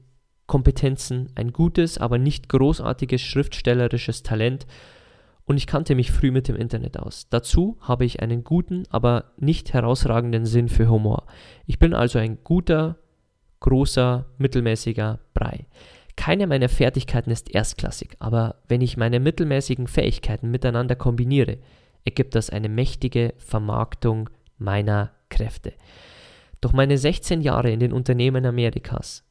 Kompetenzen, 0.46 1.30
ein 1.34 1.52
gutes, 1.52 1.98
aber 1.98 2.18
nicht 2.18 2.48
großartiges 2.48 3.20
schriftstellerisches 3.20 4.22
Talent 4.22 4.66
und 5.44 5.56
ich 5.56 5.66
kannte 5.66 5.94
mich 5.94 6.10
früh 6.10 6.30
mit 6.30 6.48
dem 6.48 6.56
Internet 6.56 6.98
aus. 6.98 7.28
Dazu 7.30 7.78
habe 7.80 8.04
ich 8.04 8.20
einen 8.20 8.44
guten, 8.44 8.84
aber 8.90 9.32
nicht 9.38 9.72
herausragenden 9.72 10.44
Sinn 10.44 10.68
für 10.68 10.90
Humor. 10.90 11.26
Ich 11.66 11.78
bin 11.78 11.94
also 11.94 12.18
ein 12.18 12.38
guter, 12.44 12.98
großer, 13.60 14.26
mittelmäßiger 14.36 15.20
Brei. 15.32 15.66
Keine 16.16 16.46
meiner 16.46 16.68
Fertigkeiten 16.68 17.30
ist 17.30 17.54
erstklassig, 17.54 18.16
aber 18.18 18.56
wenn 18.68 18.80
ich 18.80 18.96
meine 18.96 19.20
mittelmäßigen 19.20 19.86
Fähigkeiten 19.86 20.50
miteinander 20.50 20.96
kombiniere, 20.96 21.58
ergibt 22.04 22.34
das 22.34 22.50
eine 22.50 22.68
mächtige 22.68 23.34
Vermarktung 23.38 24.30
meiner 24.58 25.12
Kräfte. 25.28 25.74
Durch 26.60 26.72
meine 26.72 26.98
16 26.98 27.40
Jahre 27.40 27.70
in 27.70 27.80
den 27.80 27.92
Unternehmen 27.92 28.44
Amerikas 28.44 29.24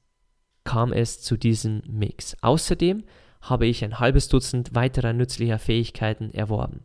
kam 0.64 0.94
es 0.94 1.22
zu 1.22 1.38
diesem 1.38 1.82
Mix. 1.88 2.36
Außerdem 2.42 3.04
habe 3.42 3.68
ich 3.68 3.84
ein 3.84 4.00
halbes 4.00 4.28
Dutzend 4.30 4.76
weiterer 4.76 5.14
nützlicher 5.14 5.60
Fähigkeiten 5.60 6.32
erworben. 6.32 6.82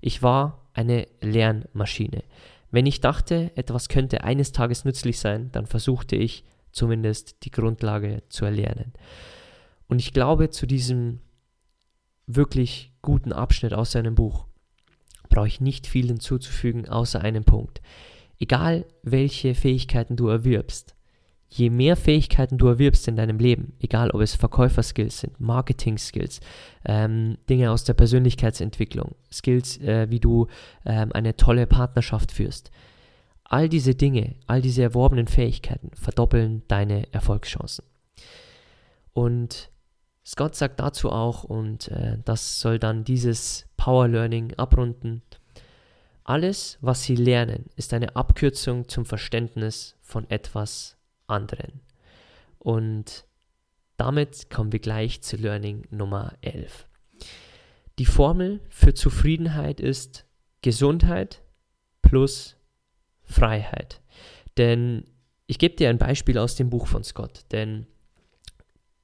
Ich 0.00 0.22
war 0.22 0.68
eine 0.72 1.06
Lernmaschine. 1.20 2.22
Wenn 2.70 2.86
ich 2.86 3.00
dachte, 3.00 3.52
etwas 3.56 3.88
könnte 3.88 4.24
eines 4.24 4.52
Tages 4.52 4.84
nützlich 4.84 5.18
sein, 5.18 5.50
dann 5.52 5.66
versuchte 5.66 6.16
ich 6.16 6.44
zumindest 6.72 7.44
die 7.44 7.50
Grundlage 7.50 8.22
zu 8.28 8.44
erlernen. 8.44 8.92
Und 9.88 10.00
ich 10.00 10.12
glaube, 10.12 10.50
zu 10.50 10.66
diesem 10.66 11.20
wirklich 12.26 12.92
guten 13.02 13.32
Abschnitt 13.32 13.72
aus 13.72 13.92
seinem 13.92 14.14
Buch 14.14 14.46
brauche 15.28 15.48
ich 15.48 15.60
nicht 15.60 15.86
viel 15.86 16.06
hinzuzufügen, 16.06 16.88
außer 16.88 17.20
einem 17.20 17.44
Punkt. 17.44 17.80
Egal, 18.38 18.84
welche 19.02 19.54
Fähigkeiten 19.54 20.16
du 20.16 20.28
erwirbst, 20.28 20.94
je 21.48 21.70
mehr 21.70 21.96
Fähigkeiten 21.96 22.58
du 22.58 22.66
erwirbst 22.66 23.08
in 23.08 23.16
deinem 23.16 23.38
Leben, 23.38 23.72
egal 23.80 24.10
ob 24.10 24.20
es 24.20 24.34
Verkäuferskills 24.34 25.20
sind, 25.20 25.40
Marketing-Skills, 25.40 26.40
ähm, 26.84 27.38
Dinge 27.48 27.70
aus 27.70 27.84
der 27.84 27.94
Persönlichkeitsentwicklung, 27.94 29.14
Skills, 29.32 29.78
äh, 29.78 30.10
wie 30.10 30.20
du 30.20 30.48
ähm, 30.84 31.12
eine 31.12 31.36
tolle 31.36 31.66
Partnerschaft 31.66 32.32
führst, 32.32 32.70
all 33.44 33.68
diese 33.68 33.94
Dinge, 33.94 34.34
all 34.46 34.60
diese 34.60 34.82
erworbenen 34.82 35.28
Fähigkeiten 35.28 35.90
verdoppeln 35.94 36.62
deine 36.68 37.12
Erfolgschancen. 37.12 37.84
Und 39.12 39.70
Scott 40.26 40.56
sagt 40.56 40.80
dazu 40.80 41.10
auch, 41.10 41.44
und 41.44 41.88
äh, 41.88 42.18
das 42.24 42.58
soll 42.58 42.80
dann 42.80 43.04
dieses 43.04 43.68
Power 43.76 44.08
Learning 44.08 44.54
abrunden, 44.54 45.22
alles, 46.24 46.78
was 46.80 47.04
sie 47.04 47.14
lernen, 47.14 47.66
ist 47.76 47.94
eine 47.94 48.16
Abkürzung 48.16 48.88
zum 48.88 49.06
Verständnis 49.06 49.96
von 50.02 50.28
etwas 50.28 50.96
anderen. 51.28 51.80
Und 52.58 53.24
damit 53.96 54.50
kommen 54.50 54.72
wir 54.72 54.80
gleich 54.80 55.22
zu 55.22 55.36
Learning 55.36 55.86
Nummer 55.90 56.32
11. 56.40 56.88
Die 58.00 58.04
Formel 58.04 58.60
für 58.68 58.94
Zufriedenheit 58.94 59.78
ist 59.78 60.26
Gesundheit 60.60 61.42
plus 62.02 62.56
Freiheit. 63.22 64.00
Denn 64.56 65.04
ich 65.46 65.60
gebe 65.60 65.76
dir 65.76 65.88
ein 65.88 65.98
Beispiel 65.98 66.38
aus 66.38 66.56
dem 66.56 66.68
Buch 66.70 66.88
von 66.88 67.04
Scott, 67.04 67.44
denn 67.52 67.86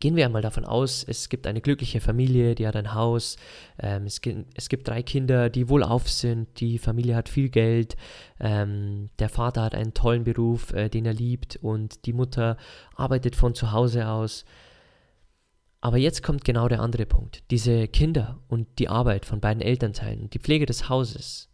Gehen 0.03 0.17
wir 0.17 0.25
einmal 0.27 0.43
davon 0.43 0.65
aus, 0.65 1.05
es 1.05 1.29
gibt 1.29 1.47
eine 1.47 1.61
glückliche 1.61 2.01
Familie, 2.01 2.57
die 2.57 2.67
hat 2.67 2.75
ein 2.75 2.93
Haus, 2.93 3.37
ähm, 3.79 4.07
es, 4.07 4.21
gibt, 4.21 4.49
es, 4.57 4.69
gibt, 4.69 4.88
drei 4.88 5.01
Kinder, 5.01 5.49
die 5.49 5.69
wohlauf 5.69 6.11
sind, 6.11 6.59
die 6.59 6.79
Familie 6.79 7.15
hat 7.15 7.29
viel 7.29 7.51
Geld, 7.51 7.95
ähm, 8.41 9.11
der 9.21 9.29
Vater 9.29 9.62
hat 9.62 9.77
einen 9.77 9.95
tollen 9.95 10.25
Beruf, 10.25 10.73
äh, 10.73 10.88
den 10.88 11.07
er 11.07 11.15
liebt 11.15 11.55
und 11.55 12.05
die 12.05 12.12
Mutter 12.12 12.57
arbeitet 12.97 13.37
von 13.37 13.55
zu 13.55 13.71
Hause 13.71 14.09
aus. 14.09 14.45
Aber 15.81 15.99
jetzt 15.99 16.25
kommt 16.25 16.45
genau 16.45 16.67
der 16.67 16.81
andere 16.81 17.07
Punkt. 17.07 17.45
Diese 17.53 17.87
Kinder 17.87 18.41
und 18.49 18.81
die 18.81 18.88
Arbeit 18.88 19.25
von 19.25 19.38
beiden 19.38 19.62
Elternteilen 19.62 20.23
und 20.23 20.35
die 20.35 20.41
Pflege 20.41 20.67
des 20.67 20.88
Hauses 20.88 21.49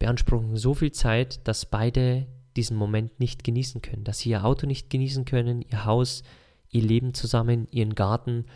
beanspruchen 0.00 0.56
so 0.56 0.74
viel 0.74 0.90
Zeit, 0.90 1.46
dass 1.46 1.64
beide 1.64 2.26
diesen 2.56 2.76
Moment 2.76 3.20
nicht 3.20 3.44
genießen 3.44 3.82
können, 3.82 4.02
dass 4.02 4.18
sie 4.18 4.30
ihr 4.30 4.44
Auto 4.44 4.66
nicht 4.66 4.90
genießen 4.90 5.26
können, 5.26 5.62
ihr 5.62 5.84
Haus 5.84 6.24
ihr 6.72 6.82
Leben 6.82 7.14
zusammen, 7.14 7.68
ihren 7.70 7.94
Garten, 7.94 8.46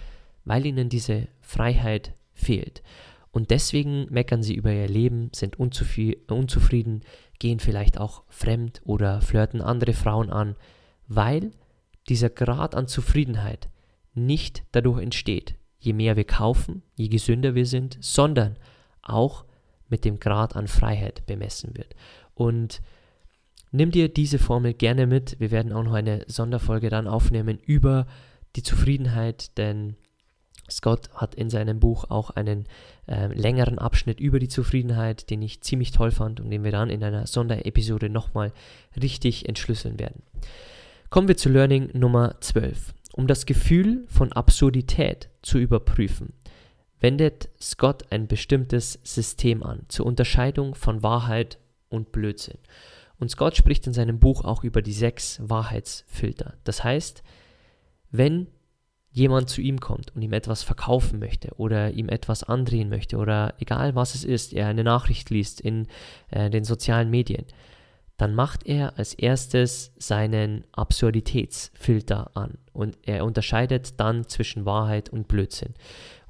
weil 0.45 0.67
ihnen 0.67 0.89
diese 0.89 1.29
Freiheit 1.41 2.15
fehlt. 2.35 2.83
Und 3.31 3.51
deswegen 3.51 4.07
meckern 4.11 4.43
sie 4.43 4.55
über 4.55 4.73
ihr 4.73 4.89
Leben, 4.89 5.31
sind 5.33 5.59
unzufrieden, 5.59 7.03
gehen 7.39 7.61
vielleicht 7.61 8.01
auch 8.01 8.25
fremd 8.29 8.81
oder 8.85 9.21
flirten 9.21 9.61
andere 9.61 9.93
Frauen 9.93 10.31
an, 10.31 10.57
weil 11.07 11.53
dieser 12.09 12.31
Grad 12.31 12.75
an 12.75 12.89
Zufriedenheit 12.89 13.69
nicht 14.15 14.65
dadurch 14.73 15.03
entsteht, 15.03 15.55
je 15.79 15.93
mehr 15.93 16.17
wir 16.17 16.25
kaufen, 16.25 16.83
je 16.97 17.09
gesünder 17.09 17.55
wir 17.55 17.67
sind, 17.67 17.99
sondern 18.01 18.57
auch 19.03 19.45
mit 19.89 20.05
dem 20.05 20.19
Grad 20.19 20.57
an 20.57 20.67
Freiheit 20.67 21.27
bemessen 21.27 21.77
wird. 21.77 21.95
Und 22.35 22.81
nimm 23.71 23.91
dir 23.91 24.09
diese 24.09 24.39
Formel 24.39 24.75
gerne 24.75 25.07
mit. 25.07 25.39
Wir 25.39 25.51
werden 25.51 25.73
auch 25.73 25.83
noch 25.83 25.95
eine 25.95 26.25
Sonderfolge 26.27 26.91
dann 26.91 27.09
aufnehmen 27.09 27.59
über 27.65 28.07
die 28.57 28.63
Zufriedenheit, 28.63 29.57
denn 29.59 29.97
Scott 30.71 31.11
hat 31.15 31.35
in 31.35 31.51
seinem 31.51 31.79
Buch 31.79 32.11
auch 32.11 32.31
einen 32.31 32.65
äh, 33.07 33.27
längeren 33.29 33.79
Abschnitt 33.79 34.19
über 34.19 34.39
die 34.39 34.49
Zufriedenheit, 34.49 35.31
den 35.31 35.43
ich 35.43 35.61
ziemlich 35.61 35.93
toll 35.93 36.11
fand 36.11 36.41
und 36.41 36.51
den 36.51 36.65
wir 36.65 36.73
dann 36.73 36.91
in 36.91 37.05
einer 37.05 37.27
Sonderepisode 37.27 38.09
nochmal 38.09 38.53
richtig 39.01 39.49
entschlüsseln 39.49 39.99
werden. 39.99 40.23
Kommen 41.11 41.29
wir 41.29 41.37
zu 41.37 41.49
Learning 41.49 41.91
Nummer 41.93 42.41
12. 42.41 42.95
Um 43.13 43.27
das 43.27 43.47
Gefühl 43.47 44.05
von 44.09 44.33
Absurdität 44.33 45.31
zu 45.41 45.59
überprüfen, 45.59 46.35
wendet 47.01 47.49
Scott 47.61 48.05
ein 48.11 48.27
bestimmtes 48.27 48.99
System 49.05 49.63
an 49.63 49.85
zur 49.89 50.07
Unterscheidung 50.07 50.75
von 50.75 51.03
Wahrheit 51.03 51.59
und 51.89 52.13
Blödsinn. 52.13 52.59
Und 53.19 53.31
Scott 53.31 53.57
spricht 53.57 53.87
in 53.87 53.93
seinem 53.93 54.19
Buch 54.19 54.45
auch 54.45 54.65
über 54.65 54.83
die 54.83 54.93
sechs 54.93 55.41
Wahrheitsfilter. 55.43 56.55
Das 56.65 56.85
heißt, 56.85 57.23
wenn 58.11 58.49
jemand 59.11 59.49
zu 59.49 59.63
ihm 59.63 59.81
kommt 59.81 60.15
und 60.15 60.21
ihm 60.21 60.35
etwas 60.35 60.63
verkaufen 60.63 61.19
möchte 61.19 61.55
oder 61.57 61.93
ihm 61.93 62.11
etwas 62.11 62.45
andrehen 62.45 62.91
möchte 62.91 63.17
oder 63.17 63.55
egal 63.59 63.95
was 63.95 64.15
es 64.15 64.25
ist, 64.25 64.53
er 64.53 64.67
eine 64.67 64.85
Nachricht 64.85 65.31
liest 65.31 65.61
in 65.61 65.87
äh, 66.31 66.51
den 66.51 66.65
sozialen 66.65 67.09
Medien, 67.09 67.47
dann 68.19 68.35
macht 68.35 68.67
er 68.67 68.99
als 68.99 69.15
erstes 69.15 69.93
seinen 69.99 70.65
Absurditätsfilter 70.73 72.31
an 72.37 72.59
und 72.73 72.99
er 73.03 73.25
unterscheidet 73.25 73.99
dann 74.01 74.29
zwischen 74.29 74.67
Wahrheit 74.67 75.09
und 75.09 75.29
Blödsinn. 75.29 75.75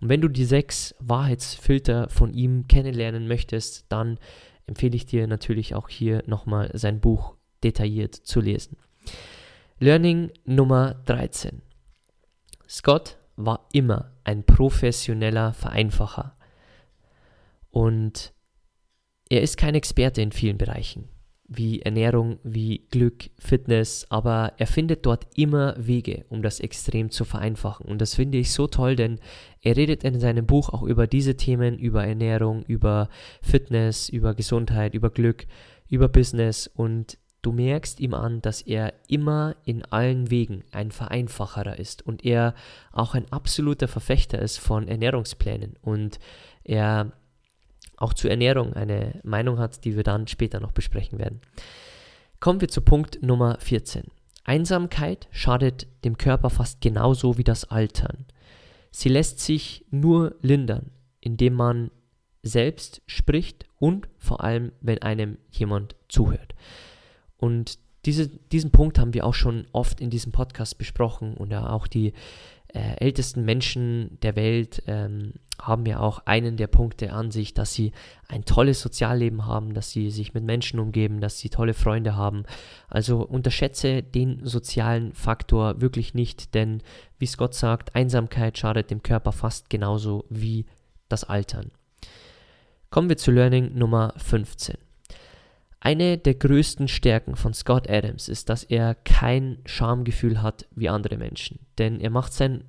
Und 0.00 0.08
wenn 0.08 0.20
du 0.20 0.28
die 0.28 0.44
sechs 0.44 0.94
Wahrheitsfilter 1.00 2.08
von 2.08 2.34
ihm 2.34 2.68
kennenlernen 2.68 3.26
möchtest, 3.26 3.86
dann 3.88 4.18
empfehle 4.66 4.96
ich 4.96 5.06
dir 5.06 5.26
natürlich 5.26 5.74
auch 5.74 5.88
hier 5.88 6.22
nochmal 6.26 6.70
sein 6.74 7.00
Buch 7.00 7.36
detailliert 7.62 8.14
zu 8.14 8.40
lesen. 8.40 8.76
Learning 9.78 10.30
Nummer 10.44 10.94
13. 11.04 11.62
Scott 12.68 13.18
war 13.36 13.68
immer 13.72 14.12
ein 14.24 14.44
professioneller 14.44 15.52
Vereinfacher. 15.52 16.36
Und 17.70 18.32
er 19.28 19.42
ist 19.42 19.56
kein 19.56 19.74
Experte 19.74 20.22
in 20.22 20.32
vielen 20.32 20.56
Bereichen, 20.56 21.08
wie 21.48 21.82
Ernährung, 21.82 22.38
wie 22.42 22.86
Glück, 22.90 23.30
Fitness, 23.38 24.06
aber 24.10 24.52
er 24.58 24.66
findet 24.66 25.06
dort 25.06 25.26
immer 25.36 25.74
Wege, 25.78 26.24
um 26.28 26.42
das 26.42 26.60
extrem 26.60 27.10
zu 27.10 27.24
vereinfachen. 27.24 27.86
Und 27.86 28.00
das 28.00 28.14
finde 28.14 28.38
ich 28.38 28.52
so 28.52 28.66
toll, 28.66 28.96
denn 28.96 29.20
er 29.62 29.76
redet 29.76 30.04
in 30.04 30.18
seinem 30.18 30.46
Buch 30.46 30.70
auch 30.70 30.82
über 30.82 31.06
diese 31.06 31.36
Themen, 31.36 31.78
über 31.78 32.04
Ernährung, 32.04 32.64
über 32.64 33.08
Fitness, 33.42 34.08
über 34.08 34.34
Gesundheit, 34.34 34.94
über 34.94 35.10
Glück, 35.10 35.46
über 35.88 36.08
Business 36.08 36.66
und 36.66 37.18
Du 37.46 37.52
merkst 37.52 38.00
ihm 38.00 38.12
an, 38.12 38.42
dass 38.42 38.60
er 38.60 38.92
immer 39.06 39.54
in 39.64 39.84
allen 39.84 40.32
Wegen 40.32 40.64
ein 40.72 40.90
Vereinfacherer 40.90 41.78
ist 41.78 42.04
und 42.04 42.24
er 42.24 42.56
auch 42.90 43.14
ein 43.14 43.30
absoluter 43.30 43.86
Verfechter 43.86 44.40
ist 44.40 44.58
von 44.58 44.88
Ernährungsplänen 44.88 45.76
und 45.80 46.18
er 46.64 47.12
auch 47.96 48.14
zur 48.14 48.30
Ernährung 48.30 48.74
eine 48.74 49.20
Meinung 49.22 49.58
hat, 49.58 49.84
die 49.84 49.96
wir 49.96 50.02
dann 50.02 50.26
später 50.26 50.60
noch 50.60 50.72
besprechen 50.72 51.18
werden. 51.18 51.40
Kommen 52.40 52.60
wir 52.60 52.68
zu 52.68 52.80
Punkt 52.80 53.22
Nummer 53.22 53.58
14. 53.60 54.04
Einsamkeit 54.44 55.28
schadet 55.32 55.86
dem 56.04 56.18
Körper 56.18 56.50
fast 56.50 56.80
genauso 56.80 57.36
wie 57.38 57.44
das 57.44 57.64
Altern. 57.64 58.26
Sie 58.90 59.08
lässt 59.08 59.40
sich 59.40 59.84
nur 59.90 60.36
lindern, 60.40 60.90
indem 61.20 61.54
man 61.54 61.90
selbst 62.42 63.02
spricht 63.06 63.66
und 63.78 64.08
vor 64.18 64.44
allem, 64.44 64.72
wenn 64.80 65.02
einem 65.02 65.38
jemand 65.50 65.96
zuhört. 66.08 66.54
Und 67.36 67.78
diese, 68.04 68.28
diesen 68.28 68.70
Punkt 68.70 68.98
haben 68.98 69.14
wir 69.14 69.26
auch 69.26 69.34
schon 69.34 69.66
oft 69.72 70.00
in 70.00 70.10
diesem 70.10 70.30
Podcast 70.30 70.78
besprochen 70.78 71.34
und 71.34 71.52
auch 71.52 71.88
die 71.88 72.12
äh, 72.68 72.96
ältesten 72.98 73.44
Menschen 73.44 74.18
der 74.22 74.36
Welt 74.36 74.82
ähm, 74.86 75.34
haben 75.60 75.86
ja 75.86 76.00
auch 76.00 76.20
einen 76.26 76.56
der 76.56 76.66
Punkte 76.66 77.12
an 77.12 77.30
sich, 77.30 77.54
dass 77.54 77.72
sie 77.72 77.92
ein 78.28 78.44
tolles 78.44 78.80
Sozialleben 78.80 79.46
haben, 79.46 79.74
dass 79.74 79.90
sie 79.90 80.10
sich 80.10 80.34
mit 80.34 80.44
Menschen 80.44 80.78
umgeben, 80.80 81.20
dass 81.20 81.38
sie 81.38 81.48
tolle 81.48 81.74
Freunde 81.74 82.16
haben. 82.16 82.44
Also 82.88 83.22
unterschätze 83.22 84.02
den 84.02 84.44
sozialen 84.44 85.12
Faktor 85.14 85.80
wirklich 85.80 86.14
nicht, 86.14 86.54
denn 86.54 86.82
wie 87.18 87.26
Scott 87.26 87.54
sagt, 87.54 87.94
Einsamkeit 87.94 88.58
schadet 88.58 88.90
dem 88.90 89.02
Körper 89.02 89.32
fast 89.32 89.70
genauso 89.70 90.24
wie 90.28 90.66
das 91.08 91.24
Altern. 91.24 91.70
Kommen 92.90 93.08
wir 93.08 93.16
zu 93.16 93.30
Learning 93.30 93.74
Nummer 93.74 94.14
15. 94.16 94.76
Eine 95.80 96.18
der 96.18 96.34
größten 96.34 96.88
Stärken 96.88 97.36
von 97.36 97.54
Scott 97.54 97.88
Adams 97.88 98.28
ist, 98.28 98.48
dass 98.48 98.64
er 98.64 98.94
kein 98.94 99.58
Schamgefühl 99.66 100.42
hat 100.42 100.66
wie 100.74 100.88
andere 100.88 101.16
Menschen. 101.16 101.60
Denn 101.78 102.00
er 102.00 102.10
macht 102.10 102.32
sein 102.32 102.64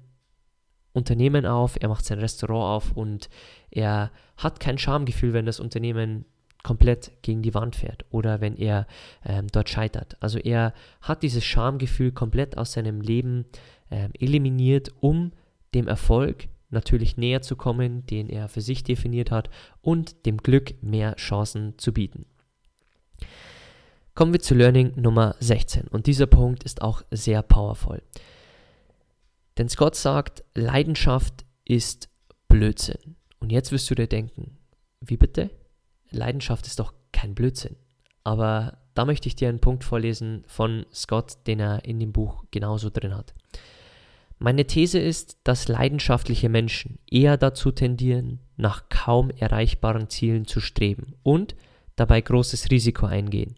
Unternehmen 0.97 1.45
auf, 1.45 1.77
er 1.79 1.89
macht 1.89 2.05
sein 2.05 2.19
Restaurant 2.19 2.75
auf 2.75 2.91
und 2.91 3.29
er 3.69 4.11
hat 4.35 4.59
kein 4.59 4.77
Schamgefühl, 4.77 5.33
wenn 5.33 5.45
das 5.45 5.59
Unternehmen 5.59 6.25
komplett 6.63 7.11
gegen 7.21 7.41
die 7.41 7.53
Wand 7.53 7.75
fährt 7.75 8.03
oder 8.09 8.41
wenn 8.41 8.57
er 8.57 8.87
ähm, 9.25 9.47
dort 9.51 9.69
scheitert. 9.69 10.17
Also 10.19 10.39
er 10.39 10.73
hat 11.01 11.23
dieses 11.23 11.45
Schamgefühl 11.45 12.11
komplett 12.11 12.57
aus 12.57 12.73
seinem 12.73 12.99
Leben 12.99 13.45
ähm, 13.89 14.11
eliminiert, 14.19 14.91
um 14.99 15.31
dem 15.73 15.87
Erfolg 15.87 16.49
natürlich 16.69 17.15
näher 17.15 17.41
zu 17.41 17.55
kommen, 17.55 18.05
den 18.07 18.27
er 18.27 18.49
für 18.49 18.61
sich 18.61 18.83
definiert 18.83 19.31
hat 19.31 19.49
und 19.81 20.25
dem 20.25 20.37
Glück 20.37 20.81
mehr 20.81 21.15
Chancen 21.15 21.77
zu 21.77 21.93
bieten. 21.93 22.25
Kommen 24.13 24.33
wir 24.33 24.41
zu 24.41 24.55
Learning 24.55 24.93
Nummer 24.95 25.35
16 25.39 25.87
und 25.87 26.07
dieser 26.07 26.25
Punkt 26.25 26.63
ist 26.63 26.81
auch 26.81 27.03
sehr 27.11 27.43
powerful. 27.43 28.01
Denn 29.57 29.69
Scott 29.69 29.95
sagt, 29.95 30.43
Leidenschaft 30.53 31.45
ist 31.65 32.09
Blödsinn. 32.47 33.15
Und 33.39 33.51
jetzt 33.51 33.71
wirst 33.71 33.89
du 33.89 33.95
dir 33.95 34.07
denken, 34.07 34.57
wie 35.01 35.17
bitte? 35.17 35.49
Leidenschaft 36.09 36.67
ist 36.67 36.79
doch 36.79 36.93
kein 37.11 37.35
Blödsinn. 37.35 37.75
Aber 38.23 38.77
da 38.93 39.05
möchte 39.05 39.27
ich 39.27 39.35
dir 39.35 39.49
einen 39.49 39.61
Punkt 39.61 39.83
vorlesen 39.83 40.43
von 40.47 40.85
Scott, 40.93 41.37
den 41.47 41.59
er 41.59 41.85
in 41.85 41.99
dem 41.99 42.13
Buch 42.13 42.43
genauso 42.51 42.89
drin 42.89 43.15
hat. 43.15 43.33
Meine 44.39 44.65
These 44.65 44.99
ist, 44.99 45.37
dass 45.43 45.67
leidenschaftliche 45.67 46.49
Menschen 46.49 46.99
eher 47.09 47.37
dazu 47.37 47.71
tendieren, 47.71 48.39
nach 48.55 48.89
kaum 48.89 49.31
erreichbaren 49.31 50.09
Zielen 50.09 50.45
zu 50.45 50.59
streben 50.59 51.15
und 51.23 51.55
dabei 51.95 52.21
großes 52.21 52.69
Risiko 52.69 53.07
eingehen. 53.07 53.55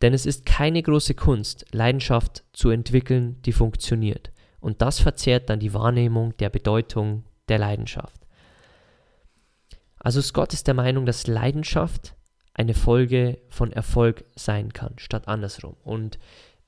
Denn 0.00 0.14
es 0.14 0.26
ist 0.26 0.46
keine 0.46 0.82
große 0.82 1.14
Kunst, 1.14 1.66
Leidenschaft 1.72 2.44
zu 2.52 2.70
entwickeln, 2.70 3.42
die 3.42 3.52
funktioniert. 3.52 4.30
Und 4.60 4.82
das 4.82 5.00
verzerrt 5.00 5.48
dann 5.50 5.60
die 5.60 5.74
Wahrnehmung 5.74 6.36
der 6.38 6.50
Bedeutung 6.50 7.24
der 7.48 7.58
Leidenschaft. 7.58 8.26
Also 9.98 10.20
Scott 10.20 10.52
ist 10.52 10.66
der 10.66 10.74
Meinung, 10.74 11.06
dass 11.06 11.26
Leidenschaft 11.26 12.14
eine 12.54 12.74
Folge 12.74 13.38
von 13.48 13.72
Erfolg 13.72 14.24
sein 14.34 14.72
kann, 14.72 14.94
statt 14.98 15.28
andersrum. 15.28 15.76
Und 15.84 16.18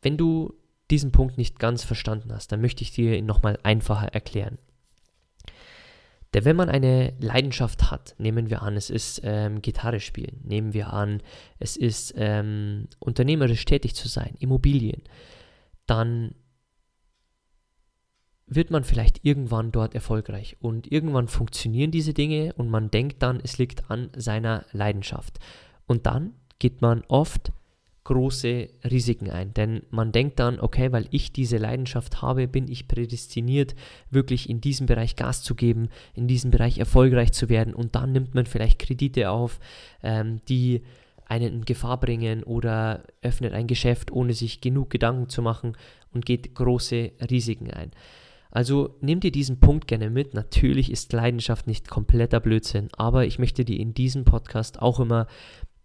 wenn 0.02 0.16
du 0.16 0.54
diesen 0.90 1.12
Punkt 1.12 1.38
nicht 1.38 1.58
ganz 1.58 1.84
verstanden 1.84 2.32
hast, 2.32 2.52
dann 2.52 2.60
möchte 2.60 2.82
ich 2.82 2.92
dir 2.92 3.16
ihn 3.16 3.26
nochmal 3.26 3.58
einfacher 3.62 4.08
erklären. 4.08 4.58
Denn 6.32 6.44
wenn 6.44 6.56
man 6.56 6.68
eine 6.68 7.12
Leidenschaft 7.18 7.90
hat, 7.90 8.14
nehmen 8.18 8.50
wir 8.50 8.62
an, 8.62 8.76
es 8.76 8.88
ist 8.88 9.20
ähm, 9.24 9.62
Gitarre 9.62 9.98
spielen, 9.98 10.40
nehmen 10.44 10.74
wir 10.74 10.92
an, 10.92 11.22
es 11.58 11.76
ist 11.76 12.14
ähm, 12.16 12.86
unternehmerisch 13.00 13.64
tätig 13.64 13.96
zu 13.96 14.06
sein, 14.06 14.36
Immobilien, 14.38 15.02
dann 15.86 16.34
wird 18.50 18.70
man 18.70 18.84
vielleicht 18.84 19.24
irgendwann 19.24 19.72
dort 19.72 19.94
erfolgreich. 19.94 20.56
Und 20.60 20.90
irgendwann 20.90 21.28
funktionieren 21.28 21.92
diese 21.92 22.12
Dinge 22.12 22.52
und 22.54 22.68
man 22.68 22.90
denkt 22.90 23.22
dann, 23.22 23.40
es 23.42 23.58
liegt 23.58 23.90
an 23.90 24.10
seiner 24.16 24.66
Leidenschaft. 24.72 25.38
Und 25.86 26.06
dann 26.06 26.34
geht 26.58 26.82
man 26.82 27.02
oft 27.08 27.52
große 28.04 28.68
Risiken 28.90 29.30
ein. 29.30 29.54
Denn 29.54 29.82
man 29.90 30.10
denkt 30.10 30.40
dann, 30.40 30.58
okay, 30.58 30.90
weil 30.90 31.06
ich 31.10 31.32
diese 31.32 31.58
Leidenschaft 31.58 32.22
habe, 32.22 32.48
bin 32.48 32.66
ich 32.66 32.88
prädestiniert, 32.88 33.76
wirklich 34.10 34.50
in 34.50 34.60
diesem 34.60 34.86
Bereich 34.86 35.14
Gas 35.14 35.44
zu 35.44 35.54
geben, 35.54 35.88
in 36.14 36.26
diesem 36.26 36.50
Bereich 36.50 36.78
erfolgreich 36.78 37.32
zu 37.32 37.48
werden. 37.48 37.72
Und 37.72 37.94
dann 37.94 38.10
nimmt 38.10 38.34
man 38.34 38.46
vielleicht 38.46 38.80
Kredite 38.80 39.30
auf, 39.30 39.60
ähm, 40.02 40.40
die 40.48 40.82
einen 41.26 41.54
in 41.54 41.64
Gefahr 41.64 42.00
bringen 42.00 42.42
oder 42.42 43.04
öffnet 43.22 43.52
ein 43.52 43.68
Geschäft, 43.68 44.10
ohne 44.10 44.34
sich 44.34 44.60
genug 44.60 44.90
Gedanken 44.90 45.28
zu 45.28 45.40
machen 45.40 45.76
und 46.12 46.26
geht 46.26 46.52
große 46.56 47.12
Risiken 47.30 47.70
ein. 47.70 47.92
Also 48.50 48.96
nimm 49.00 49.20
dir 49.20 49.30
diesen 49.30 49.60
Punkt 49.60 49.86
gerne 49.86 50.10
mit. 50.10 50.34
Natürlich 50.34 50.90
ist 50.90 51.12
Leidenschaft 51.12 51.66
nicht 51.66 51.88
kompletter 51.88 52.40
Blödsinn, 52.40 52.88
aber 52.96 53.26
ich 53.26 53.38
möchte 53.38 53.64
dir 53.64 53.78
in 53.78 53.94
diesem 53.94 54.24
Podcast 54.24 54.82
auch 54.82 55.00
immer 55.00 55.26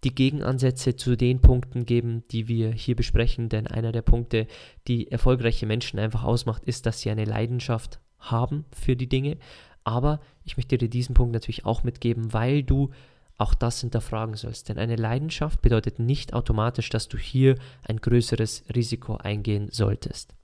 die 0.04 0.13
Gegenansätze 0.13 0.95
zu 0.95 1.15
den 1.15 1.41
Punkten 1.41 1.86
geben, 1.86 2.23
die 2.30 2.47
wir 2.47 2.71
hier 2.71 2.95
besprechen. 2.95 3.49
Denn 3.49 3.67
einer 3.67 3.91
der 3.91 4.04
Punkte, 4.04 4.47
die 4.88 5.12
erfolgreiche 5.12 5.65
Menschen 5.65 5.99
einfach 5.99 6.23
ausmacht, 6.23 6.63
ist, 6.63 6.86
dass 6.86 7.01
sie 7.01 7.10
eine 7.10 7.25
Leidenschaft 7.25 7.99
haben 8.19 8.65
für 8.71 8.95
die 8.95 9.10
Dinge. 9.10 9.38
Aber 9.84 10.19
ich 10.43 10.58
möchte 10.58 10.78
dir 10.78 10.89
diesen 10.89 11.15
Punkt 11.15 11.34
natürlich 11.34 11.65
auch 11.65 11.84
mitgeben, 11.84 12.34
weil 12.34 12.63
du 12.63 12.91
auch 13.38 13.54
das 13.54 13.82
hinterfragen 13.82 14.36
sollst. 14.36 14.69
Denn 14.69 14.78
eine 14.78 14.95
Leidenschaft 14.95 15.62
bedeutet 15.62 15.99
nicht 15.99 16.34
automatisch, 16.34 16.89
dass 16.89 17.08
du 17.08 17.17
hier 17.17 17.56
ein 17.88 17.97
größeres 17.97 18.65
Risiko 18.73 19.17
eingehen 19.17 19.69
solltest. 19.71 20.36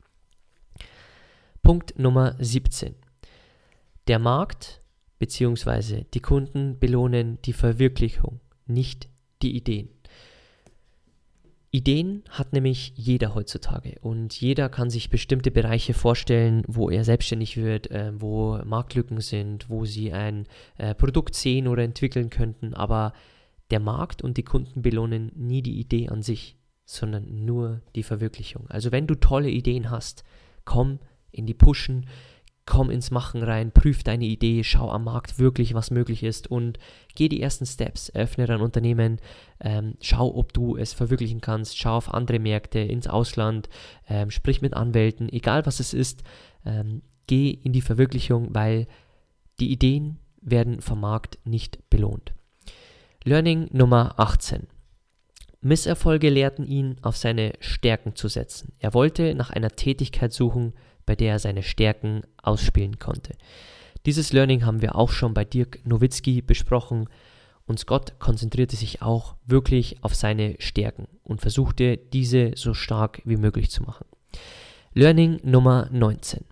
Punkt 1.63 1.99
Nummer 1.99 2.35
17. 2.39 2.95
Der 4.07 4.17
Markt 4.17 4.81
bzw. 5.19 6.05
die 6.11 6.19
Kunden 6.19 6.79
belohnen 6.79 7.37
die 7.43 7.53
Verwirklichung, 7.53 8.39
nicht 8.65 9.09
die 9.43 9.55
Ideen. 9.55 9.89
Ideen 11.69 12.23
hat 12.29 12.51
nämlich 12.51 12.93
jeder 12.95 13.35
heutzutage 13.35 13.97
und 14.01 14.33
jeder 14.41 14.69
kann 14.69 14.89
sich 14.89 15.11
bestimmte 15.11 15.51
Bereiche 15.51 15.93
vorstellen, 15.93 16.63
wo 16.67 16.89
er 16.89 17.03
selbstständig 17.03 17.57
wird, 17.57 17.91
äh, 17.91 18.11
wo 18.19 18.57
Marktlücken 18.65 19.21
sind, 19.21 19.69
wo 19.69 19.85
sie 19.85 20.11
ein 20.11 20.47
äh, 20.77 20.95
Produkt 20.95 21.35
sehen 21.35 21.67
oder 21.67 21.83
entwickeln 21.83 22.31
könnten, 22.31 22.73
aber 22.73 23.13
der 23.69 23.79
Markt 23.79 24.23
und 24.23 24.35
die 24.35 24.43
Kunden 24.43 24.81
belohnen 24.81 25.31
nie 25.35 25.61
die 25.61 25.79
Idee 25.79 26.09
an 26.09 26.23
sich, 26.23 26.57
sondern 26.85 27.45
nur 27.45 27.81
die 27.95 28.03
Verwirklichung. 28.03 28.67
Also 28.67 28.91
wenn 28.91 29.05
du 29.05 29.15
tolle 29.15 29.49
Ideen 29.49 29.91
hast, 29.91 30.23
komm 30.65 30.99
in 31.31 31.45
die 31.45 31.53
Pushen, 31.53 32.05
komm 32.65 32.89
ins 32.89 33.11
Machen 33.11 33.43
rein, 33.43 33.71
prüf 33.71 34.03
deine 34.03 34.25
Idee, 34.25 34.63
schau 34.63 34.89
am 34.91 35.03
Markt 35.03 35.39
wirklich, 35.39 35.73
was 35.73 35.91
möglich 35.91 36.23
ist 36.23 36.49
und 36.49 36.77
geh 37.15 37.27
die 37.27 37.41
ersten 37.41 37.65
Steps, 37.65 38.09
eröffne 38.09 38.45
dein 38.45 38.61
Unternehmen, 38.61 39.19
ähm, 39.59 39.95
schau, 39.99 40.33
ob 40.35 40.53
du 40.53 40.77
es 40.77 40.93
verwirklichen 40.93 41.41
kannst, 41.41 41.77
schau 41.77 41.97
auf 41.97 42.13
andere 42.13 42.39
Märkte, 42.39 42.79
ins 42.79 43.07
Ausland, 43.07 43.67
ähm, 44.07 44.31
sprich 44.31 44.61
mit 44.61 44.73
Anwälten, 44.73 45.27
egal 45.29 45.65
was 45.65 45.79
es 45.79 45.93
ist, 45.93 46.23
ähm, 46.65 47.01
geh 47.27 47.49
in 47.49 47.73
die 47.73 47.81
Verwirklichung, 47.81 48.53
weil 48.53 48.87
die 49.59 49.71
Ideen 49.71 50.19
werden 50.41 50.81
vom 50.81 51.01
Markt 51.01 51.39
nicht 51.43 51.89
belohnt. 51.89 52.33
Learning 53.23 53.67
Nummer 53.71 54.13
18. 54.17 54.67
Misserfolge 55.61 56.29
lehrten 56.29 56.65
ihn, 56.65 56.95
auf 57.03 57.17
seine 57.17 57.53
Stärken 57.59 58.15
zu 58.15 58.27
setzen. 58.27 58.73
Er 58.79 58.95
wollte 58.95 59.35
nach 59.35 59.51
einer 59.51 59.69
Tätigkeit 59.69 60.33
suchen, 60.33 60.73
bei 61.11 61.15
der 61.17 61.33
er 61.33 61.39
seine 61.39 61.61
Stärken 61.61 62.21
ausspielen 62.41 62.97
konnte. 62.97 63.33
Dieses 64.05 64.31
Learning 64.31 64.65
haben 64.65 64.81
wir 64.81 64.95
auch 64.95 65.09
schon 65.09 65.33
bei 65.33 65.43
Dirk 65.43 65.85
Nowitzki 65.85 66.41
besprochen 66.41 67.09
und 67.65 67.79
Scott 67.79 68.17
konzentrierte 68.17 68.77
sich 68.77 69.01
auch 69.01 69.35
wirklich 69.45 70.01
auf 70.05 70.15
seine 70.15 70.55
Stärken 70.59 71.09
und 71.23 71.41
versuchte 71.41 71.97
diese 71.97 72.53
so 72.55 72.73
stark 72.73 73.21
wie 73.25 73.35
möglich 73.35 73.69
zu 73.69 73.83
machen. 73.83 74.05
Learning 74.93 75.41
Nummer 75.43 75.89
19. 75.91 76.45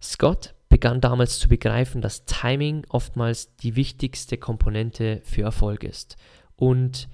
Scott 0.00 0.54
begann 0.70 1.02
damals 1.02 1.38
zu 1.38 1.50
begreifen, 1.50 2.00
dass 2.00 2.24
Timing 2.24 2.86
oftmals 2.88 3.54
die 3.56 3.76
wichtigste 3.76 4.38
Komponente 4.38 5.20
für 5.24 5.42
Erfolg 5.42 5.84
ist. 5.84 6.16
Und 6.56 7.10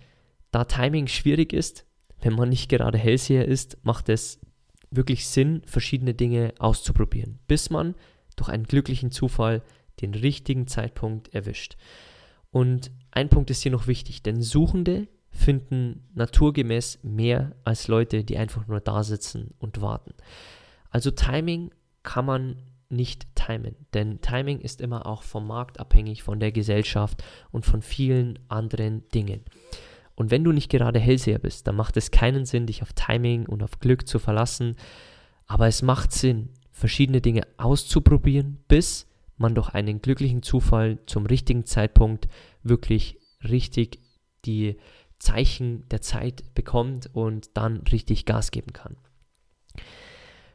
da 0.52 0.64
Timing 0.64 1.08
schwierig 1.08 1.52
ist, 1.52 1.86
wenn 2.20 2.34
man 2.34 2.50
nicht 2.50 2.68
gerade 2.68 2.98
Hellseher 2.98 3.48
ist, 3.48 3.78
macht 3.82 4.08
es 4.08 4.38
wirklich 4.90 5.28
Sinn, 5.28 5.62
verschiedene 5.66 6.14
Dinge 6.14 6.54
auszuprobieren, 6.58 7.38
bis 7.46 7.70
man 7.70 7.94
durch 8.36 8.48
einen 8.48 8.64
glücklichen 8.64 9.10
Zufall 9.10 9.62
den 10.00 10.14
richtigen 10.14 10.66
Zeitpunkt 10.66 11.32
erwischt. 11.34 11.76
Und 12.50 12.90
ein 13.10 13.28
Punkt 13.28 13.50
ist 13.50 13.62
hier 13.62 13.72
noch 13.72 13.86
wichtig, 13.86 14.22
denn 14.22 14.42
Suchende 14.42 15.08
finden 15.30 16.08
naturgemäß 16.14 17.00
mehr 17.02 17.54
als 17.64 17.88
Leute, 17.88 18.24
die 18.24 18.36
einfach 18.36 18.66
nur 18.66 18.80
da 18.80 19.04
sitzen 19.04 19.54
und 19.58 19.80
warten. 19.80 20.14
Also 20.90 21.10
Timing 21.10 21.70
kann 22.02 22.24
man 22.24 22.56
nicht 22.88 23.36
timen, 23.36 23.76
denn 23.94 24.20
Timing 24.20 24.60
ist 24.60 24.80
immer 24.80 25.06
auch 25.06 25.22
vom 25.22 25.46
Markt 25.46 25.78
abhängig, 25.78 26.24
von 26.24 26.40
der 26.40 26.50
Gesellschaft 26.50 27.22
und 27.52 27.64
von 27.64 27.82
vielen 27.82 28.40
anderen 28.48 29.08
Dingen. 29.10 29.44
Und 30.20 30.30
wenn 30.30 30.44
du 30.44 30.52
nicht 30.52 30.70
gerade 30.70 30.98
Hellseher 30.98 31.38
bist, 31.38 31.66
dann 31.66 31.76
macht 31.76 31.96
es 31.96 32.10
keinen 32.10 32.44
Sinn, 32.44 32.66
dich 32.66 32.82
auf 32.82 32.92
Timing 32.92 33.46
und 33.46 33.62
auf 33.62 33.80
Glück 33.80 34.06
zu 34.06 34.18
verlassen. 34.18 34.76
Aber 35.46 35.66
es 35.66 35.80
macht 35.80 36.12
Sinn, 36.12 36.50
verschiedene 36.72 37.22
Dinge 37.22 37.46
auszuprobieren, 37.56 38.58
bis 38.68 39.06
man 39.38 39.54
durch 39.54 39.70
einen 39.70 40.02
glücklichen 40.02 40.42
Zufall 40.42 40.98
zum 41.06 41.24
richtigen 41.24 41.64
Zeitpunkt 41.64 42.28
wirklich 42.62 43.16
richtig 43.48 43.98
die 44.44 44.76
Zeichen 45.18 45.88
der 45.88 46.02
Zeit 46.02 46.52
bekommt 46.54 47.08
und 47.14 47.48
dann 47.54 47.78
richtig 47.90 48.26
Gas 48.26 48.50
geben 48.50 48.74
kann. 48.74 48.98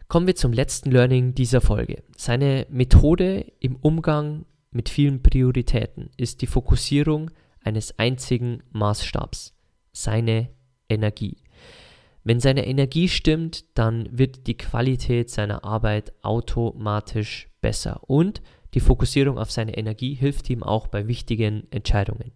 Kommen 0.07 0.27
wir 0.27 0.35
zum 0.35 0.53
letzten 0.53 0.91
Learning 0.91 1.33
dieser 1.33 1.61
Folge. 1.61 2.03
Seine 2.15 2.67
Methode 2.69 3.51
im 3.59 3.77
Umgang 3.77 4.45
mit 4.69 4.89
vielen 4.89 5.23
Prioritäten 5.23 6.11
ist 6.17 6.43
die 6.43 6.47
Fokussierung 6.47 7.31
eines 7.63 7.97
einzigen 7.97 8.61
Maßstabs 8.71 9.54
seine 9.95 10.49
Energie. 10.89 11.37
Wenn 12.23 12.39
seine 12.39 12.65
Energie 12.65 13.07
stimmt, 13.07 13.65
dann 13.77 14.07
wird 14.11 14.47
die 14.47 14.57
Qualität 14.57 15.29
seiner 15.29 15.63
Arbeit 15.63 16.13
automatisch 16.23 17.49
besser 17.61 18.01
und 18.07 18.41
die 18.73 18.79
Fokussierung 18.79 19.37
auf 19.37 19.51
seine 19.51 19.77
Energie 19.77 20.15
hilft 20.15 20.49
ihm 20.49 20.63
auch 20.63 20.87
bei 20.87 21.07
wichtigen 21.07 21.67
Entscheidungen. 21.71 22.31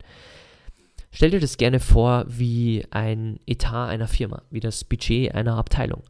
Stell 1.12 1.32
dir 1.32 1.39
das 1.39 1.58
gerne 1.58 1.80
vor 1.80 2.26
wie 2.28 2.86
ein 2.91 3.39
Etat 3.48 3.88
einer 3.88 4.08
Firma, 4.08 4.43
wie 4.52 4.60
das 4.60 4.84
Budget 4.84 5.34
einer 5.34 5.58
Abteilung. 5.58 6.04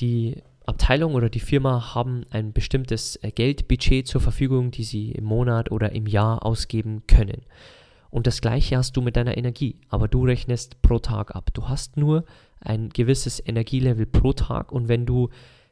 Die 0.00 0.42
Abteilung 0.64 1.14
oder 1.14 1.28
die 1.28 1.40
Firma 1.40 1.94
haben 1.94 2.24
ein 2.30 2.52
bestimmtes 2.52 3.20
Geldbudget 3.22 4.08
zur 4.08 4.20
Verfügung, 4.20 4.70
die 4.70 4.84
sie 4.84 5.12
im 5.12 5.24
Monat 5.24 5.70
oder 5.70 5.92
im 5.92 6.06
Jahr 6.06 6.44
ausgeben 6.44 7.06
können. 7.06 7.42
Und 8.10 8.26
das 8.26 8.40
gleiche 8.40 8.76
hast 8.76 8.96
du 8.96 9.02
mit 9.02 9.16
deiner 9.16 9.36
Energie, 9.36 9.80
aber 9.88 10.08
du 10.08 10.24
rechnest 10.24 10.80
pro 10.82 10.98
Tag 10.98 11.34
ab. 11.34 11.50
Du 11.52 11.68
hast 11.68 11.96
nur 11.96 12.24
ein 12.60 12.90
gewisses 12.90 13.42
Energielevel 13.44 14.06
pro 14.06 14.32
Tag. 14.32 14.72
Und 14.72 14.88
wenn 14.88 15.06
du 15.06 15.28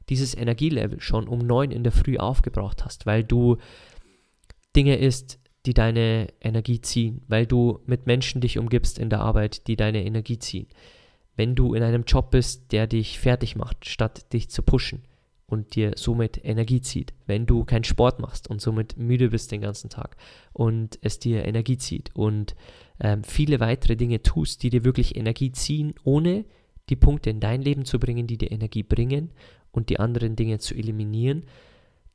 dieses 0.08 0.36
Energielevel 0.36 1.00
schon 1.00 1.28
um 1.28 1.38
9 1.38 1.70
in 1.70 1.82
der 1.82 1.92
Früh 1.92 2.18
aufgebraucht 2.18 2.84
hast, 2.84 3.06
weil 3.06 3.24
du 3.24 3.56
Dinge 4.76 4.96
isst, 4.96 5.38
die 5.66 5.74
deine 5.74 6.28
Energie 6.40 6.80
ziehen, 6.80 7.22
weil 7.26 7.46
du 7.46 7.80
mit 7.86 8.06
Menschen 8.06 8.40
dich 8.40 8.58
umgibst 8.58 8.98
in 8.98 9.08
der 9.08 9.20
Arbeit, 9.20 9.66
die 9.66 9.76
deine 9.76 10.04
Energie 10.04 10.38
ziehen, 10.38 10.66
wenn 11.36 11.54
du 11.54 11.74
in 11.74 11.82
einem 11.82 12.04
Job 12.04 12.30
bist, 12.30 12.72
der 12.72 12.86
dich 12.86 13.18
fertig 13.18 13.56
macht, 13.56 13.88
statt 13.88 14.32
dich 14.32 14.50
zu 14.50 14.62
pushen, 14.62 15.02
und 15.46 15.74
dir 15.74 15.92
somit 15.96 16.44
Energie 16.44 16.80
zieht. 16.80 17.12
Wenn 17.26 17.46
du 17.46 17.64
keinen 17.64 17.84
Sport 17.84 18.20
machst 18.20 18.48
und 18.48 18.60
somit 18.60 18.96
müde 18.96 19.30
bist 19.30 19.52
den 19.52 19.60
ganzen 19.60 19.90
Tag 19.90 20.16
und 20.52 20.98
es 21.02 21.18
dir 21.18 21.44
Energie 21.44 21.76
zieht 21.76 22.10
und 22.14 22.54
ähm, 23.00 23.24
viele 23.24 23.60
weitere 23.60 23.96
Dinge 23.96 24.22
tust, 24.22 24.62
die 24.62 24.70
dir 24.70 24.84
wirklich 24.84 25.16
Energie 25.16 25.52
ziehen, 25.52 25.94
ohne 26.04 26.44
die 26.88 26.96
Punkte 26.96 27.30
in 27.30 27.40
dein 27.40 27.62
Leben 27.62 27.84
zu 27.84 27.98
bringen, 27.98 28.26
die 28.26 28.38
dir 28.38 28.52
Energie 28.52 28.82
bringen 28.82 29.30
und 29.70 29.90
die 29.90 30.00
anderen 30.00 30.36
Dinge 30.36 30.58
zu 30.58 30.74
eliminieren, 30.74 31.44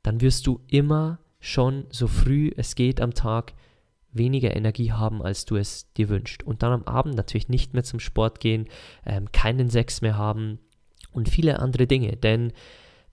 dann 0.02 0.20
wirst 0.20 0.46
du 0.46 0.60
immer 0.68 1.18
schon 1.40 1.86
so 1.90 2.06
früh 2.06 2.50
es 2.56 2.74
geht 2.74 3.00
am 3.00 3.14
Tag 3.14 3.54
weniger 4.12 4.56
Energie 4.56 4.92
haben, 4.92 5.22
als 5.22 5.44
du 5.44 5.56
es 5.56 5.92
dir 5.94 6.08
wünschst. 6.08 6.42
Und 6.42 6.62
dann 6.62 6.72
am 6.72 6.84
Abend 6.84 7.14
natürlich 7.14 7.48
nicht 7.48 7.74
mehr 7.74 7.84
zum 7.84 8.00
Sport 8.00 8.40
gehen, 8.40 8.66
ähm, 9.06 9.30
keinen 9.32 9.70
Sex 9.70 10.00
mehr 10.00 10.16
haben 10.16 10.58
und 11.12 11.28
viele 11.28 11.60
andere 11.60 11.86
Dinge. 11.86 12.16
Denn 12.16 12.52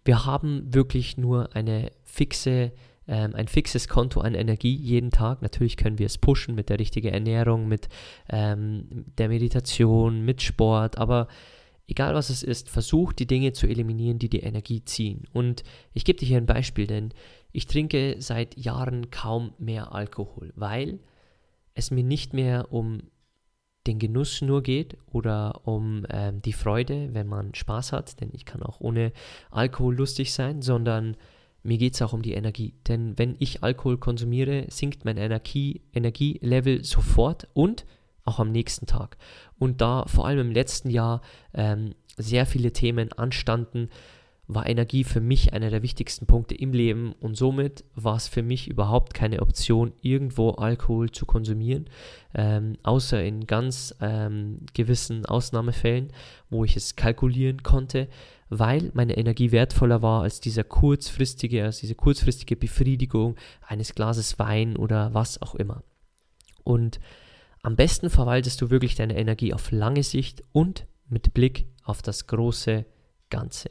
wir 0.08 0.26
haben 0.26 0.74
wirklich 0.74 1.18
nur 1.18 1.54
eine 1.54 1.92
fixe, 2.06 2.72
ähm, 3.08 3.36
ein 3.36 3.50
fixes 3.50 3.90
Konto 3.90 4.22
an 4.22 4.36
Energie 4.36 4.74
jeden 4.74 5.12
Tag. 5.12 5.42
Natürlich 5.42 5.76
können 5.76 6.00
wir 6.00 6.06
es 6.06 6.18
pushen 6.18 6.56
mit 6.56 6.70
der 6.70 6.80
richtigen 6.80 7.10
Ernährung, 7.10 7.68
mit 7.68 7.90
ähm, 8.30 9.06
der 9.18 9.28
Meditation, 9.28 10.24
mit 10.24 10.42
Sport, 10.42 10.98
aber 10.98 11.28
egal 11.88 12.16
was 12.16 12.30
es 12.30 12.42
ist, 12.42 12.70
versuch 12.70 13.12
die 13.12 13.28
Dinge 13.28 13.52
zu 13.52 13.68
eliminieren, 13.68 14.18
die 14.18 14.30
die 14.30 14.40
Energie 14.40 14.84
ziehen. 14.86 15.26
Und 15.34 15.64
ich 15.94 16.06
gebe 16.06 16.18
dir 16.18 16.26
hier 16.26 16.38
ein 16.38 16.46
Beispiel, 16.46 16.88
denn 16.88 17.14
ich 17.52 17.68
trinke 17.68 18.16
seit 18.20 18.58
Jahren 18.58 19.12
kaum 19.12 19.54
mehr 19.58 19.94
Alkohol, 19.94 20.54
weil 20.56 21.00
es 21.76 21.92
mir 21.92 22.04
nicht 22.04 22.34
mehr 22.34 22.72
um 22.72 23.04
den 23.88 24.00
Genuss 24.00 24.42
nur 24.42 24.62
geht 24.62 24.98
oder 25.12 25.62
um 25.66 26.06
ähm, 26.10 26.42
die 26.42 26.54
Freude, 26.54 27.10
wenn 27.14 27.28
man 27.28 27.56
Spaß 27.56 27.94
hat, 27.94 28.20
denn 28.22 28.30
ich 28.34 28.46
kann 28.46 28.62
auch 28.62 28.80
ohne 28.80 29.12
Alkohol 29.50 29.96
lustig 29.96 30.34
sein, 30.34 30.62
sondern 30.62 31.16
mir 31.64 31.78
geht 31.78 31.96
es 31.96 32.02
auch 32.02 32.14
um 32.14 32.22
die 32.22 32.34
Energie. 32.34 32.74
Denn 32.88 33.18
wenn 33.18 33.36
ich 33.40 33.64
Alkohol 33.64 33.98
konsumiere, 33.98 34.66
sinkt 34.70 35.06
mein 35.06 35.18
Energie, 35.18 35.82
Energielevel 35.94 36.84
sofort 36.84 37.48
und 37.54 37.86
auch 38.24 38.40
am 38.40 38.52
nächsten 38.52 38.86
Tag. 38.86 39.18
Und 39.58 39.82
da 39.82 40.06
vor 40.08 40.28
allem 40.28 40.40
im 40.40 40.52
letzten 40.52 40.90
Jahr 40.90 41.22
ähm, 41.54 41.96
sehr 42.18 42.46
viele 42.46 42.74
Themen 42.74 43.14
anstanden, 43.14 43.90
war 44.48 44.68
Energie 44.68 45.04
für 45.04 45.20
mich 45.20 45.54
einer 45.54 45.70
der 45.70 45.84
wichtigsten 45.84 46.26
Punkte 46.26 46.56
im 46.56 46.72
Leben 46.72 47.14
und 47.20 47.36
somit 47.36 47.84
war 47.96 48.16
es 48.16 48.28
für 48.30 48.44
mich 48.44 48.70
überhaupt 48.70 49.14
keine 49.14 49.42
Option, 49.42 49.92
irgendwo 50.02 50.52
Alkohol 50.52 51.12
zu 51.12 51.26
konsumieren, 51.26 51.90
ähm, 52.34 52.78
außer 52.84 53.22
in 53.22 53.46
ganz 53.46 53.94
ähm, 54.00 54.60
gewissen 54.74 55.26
Ausnahmefällen, 55.26 56.14
wo 56.50 56.64
ich 56.64 56.78
es 56.78 56.96
kalkulieren 56.96 57.62
konnte, 57.62 58.08
weil 58.50 58.90
meine 58.94 59.18
Energie 59.18 59.52
wertvoller 59.52 60.02
war 60.02 60.22
als 60.22 60.40
dieser 60.40 60.64
kurzfristige, 60.64 61.66
als 61.66 61.80
diese 61.80 61.96
kurzfristige 61.96 62.56
Befriedigung 62.56 63.36
eines 63.68 63.96
Glases 63.96 64.40
Wein 64.40 64.78
oder 64.78 65.14
was 65.14 65.42
auch 65.42 65.56
immer. 65.56 65.84
Und 66.64 67.02
am 67.64 67.76
besten 67.76 68.10
verwaltest 68.10 68.62
du 68.62 68.70
wirklich 68.70 68.96
deine 68.96 69.18
Energie 69.18 69.54
auf 69.54 69.72
lange 69.72 70.04
Sicht 70.04 70.42
und 70.54 70.88
mit 71.10 71.34
Blick 71.34 71.68
auf 71.84 72.02
das 72.02 72.28
große 72.28 72.86
Ganze. 73.30 73.70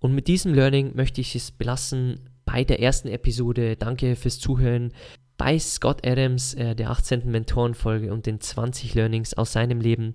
Und 0.00 0.14
mit 0.14 0.28
diesem 0.28 0.54
Learning 0.54 0.96
möchte 0.96 1.20
ich 1.20 1.36
es 1.36 1.50
belassen 1.50 2.20
bei 2.44 2.64
der 2.64 2.80
ersten 2.80 3.08
Episode. 3.08 3.76
Danke 3.76 4.16
fürs 4.16 4.38
Zuhören 4.38 4.92
bei 5.36 5.58
Scott 5.58 6.06
Adams, 6.06 6.54
äh, 6.54 6.74
der 6.74 6.90
18. 6.90 7.30
Mentorenfolge 7.30 8.12
und 8.12 8.26
den 8.26 8.40
20 8.40 8.94
Learnings 8.94 9.34
aus 9.34 9.52
seinem 9.52 9.80
Leben. 9.80 10.14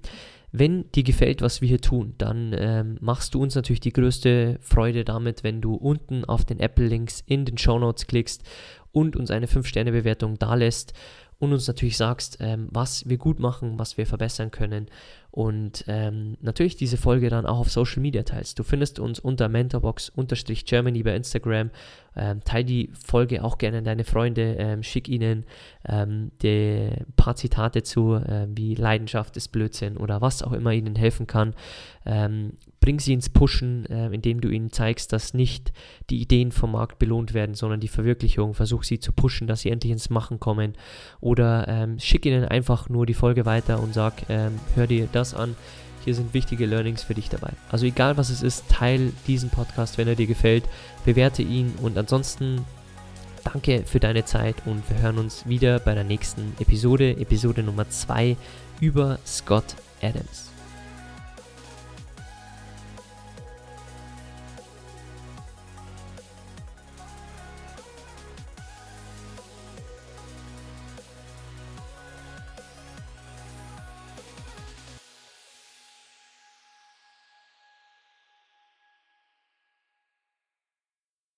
Wenn 0.51 0.91
dir 0.91 1.03
gefällt, 1.03 1.41
was 1.41 1.61
wir 1.61 1.67
hier 1.67 1.81
tun, 1.81 2.15
dann 2.17 2.55
ähm, 2.57 2.97
machst 3.01 3.33
du 3.33 3.41
uns 3.41 3.55
natürlich 3.55 3.79
die 3.79 3.91
größte 3.91 4.57
Freude 4.61 5.03
damit, 5.03 5.43
wenn 5.43 5.61
du 5.61 5.75
unten 5.75 6.25
auf 6.25 6.45
den 6.45 6.59
Apple-Links 6.59 7.23
in 7.25 7.45
den 7.45 7.57
Show 7.57 7.77
Notes 7.77 8.07
klickst 8.07 8.43
und 8.91 9.15
uns 9.15 9.31
eine 9.31 9.47
5-Sterne-Bewertung 9.47 10.39
dalässt 10.39 10.93
und 11.39 11.51
uns 11.51 11.67
natürlich 11.67 11.97
sagst, 11.97 12.38
ähm, 12.39 12.69
was 12.71 13.07
wir 13.09 13.17
gut 13.17 13.39
machen, 13.39 13.77
was 13.77 13.97
wir 13.97 14.05
verbessern 14.05 14.51
können 14.51 14.88
und 15.36 15.83
ähm, 15.88 16.38
natürlich 16.39 16.77
diese 16.77 16.95
Folge 16.95 17.29
dann 17.29 17.45
auch 17.45 17.59
auf 17.59 17.69
Social 17.69 18.01
Media 18.01 18.23
teilst. 18.23 18.57
Du 18.57 18.63
findest 18.63 19.01
uns 19.01 19.19
unter 19.19 19.49
mentorbox-germany 19.49 21.03
bei 21.03 21.13
Instagram. 21.13 21.71
Ähm, 22.15 22.39
teil 22.45 22.63
die 22.63 22.89
Folge 22.93 23.43
auch 23.43 23.57
gerne 23.57 23.79
an 23.79 23.83
deine 23.83 24.05
Freunde, 24.05 24.55
ähm, 24.57 24.81
schick 24.81 25.09
ihnen 25.09 25.43
ähm, 25.86 26.31
die 26.41 26.89
paar 27.17 27.36
Zitate 27.36 27.83
zu, 27.83 28.13
äh, 28.13 28.47
wie 28.49 28.75
Leidenschaft 28.75 29.36
ist 29.36 29.49
Blödsinn 29.49 29.97
oder 29.97 30.21
was 30.21 30.41
auch 30.41 30.53
immer 30.53 30.71
ihnen 30.71 30.95
helfen 30.95 31.27
kann. 31.27 31.53
Ähm, 32.05 32.53
bring 32.79 32.99
sie 32.99 33.13
ins 33.13 33.29
Pushen, 33.29 33.86
äh, 33.88 34.07
indem 34.13 34.41
du 34.41 34.49
ihnen 34.49 34.71
zeigst, 34.71 35.11
dass 35.11 35.33
nicht 35.33 35.73
die 36.11 36.21
Ideen 36.21 36.51
vom 36.51 36.73
Markt 36.73 36.99
belohnt 36.99 37.33
werden, 37.33 37.55
sondern 37.55 37.79
die 37.79 37.88
Verwirklichung. 37.88 38.53
Versuch 38.53 38.83
sie 38.83 38.99
zu 38.99 39.11
pushen, 39.11 39.47
dass 39.47 39.61
sie 39.61 39.71
endlich 39.71 39.91
ins 39.91 40.11
Machen 40.11 40.39
kommen. 40.39 40.73
Oder 41.19 41.67
ähm, 41.67 41.97
schick 41.99 42.27
ihnen 42.27 42.45
einfach 42.45 42.88
nur 42.88 43.07
die 43.07 43.15
Folge 43.15 43.45
weiter 43.47 43.81
und 43.81 43.95
sag, 43.95 44.29
ähm, 44.29 44.59
hör 44.75 44.86
dir 44.86 45.09
das 45.26 45.39
an. 45.39 45.55
Hier 46.03 46.13
sind 46.13 46.34
wichtige 46.34 46.65
Learnings 46.67 47.03
für 47.03 47.15
dich 47.15 47.30
dabei. 47.30 47.51
Also 47.71 47.86
egal 47.86 48.15
was 48.17 48.30
es 48.30 48.43
ist, 48.43 48.69
teil 48.69 49.11
diesen 49.26 49.49
Podcast, 49.49 49.97
wenn 49.97 50.07
er 50.07 50.15
dir 50.15 50.28
gefällt, 50.28 50.65
bewerte 51.03 51.41
ihn 51.41 51.73
und 51.82 51.97
ansonsten 51.97 52.63
danke 53.43 53.84
für 53.86 53.99
deine 53.99 54.26
Zeit 54.26 54.55
und 54.65 54.88
wir 54.89 54.99
hören 54.99 55.17
uns 55.17 55.47
wieder 55.47 55.80
bei 55.80 55.95
der 55.95 56.03
nächsten 56.03 56.53
Episode, 56.59 57.11
Episode 57.11 57.63
Nummer 57.63 57.89
2 57.89 58.38
über 58.82 59.19
Scott 59.26 59.76
Adams. 60.01 60.54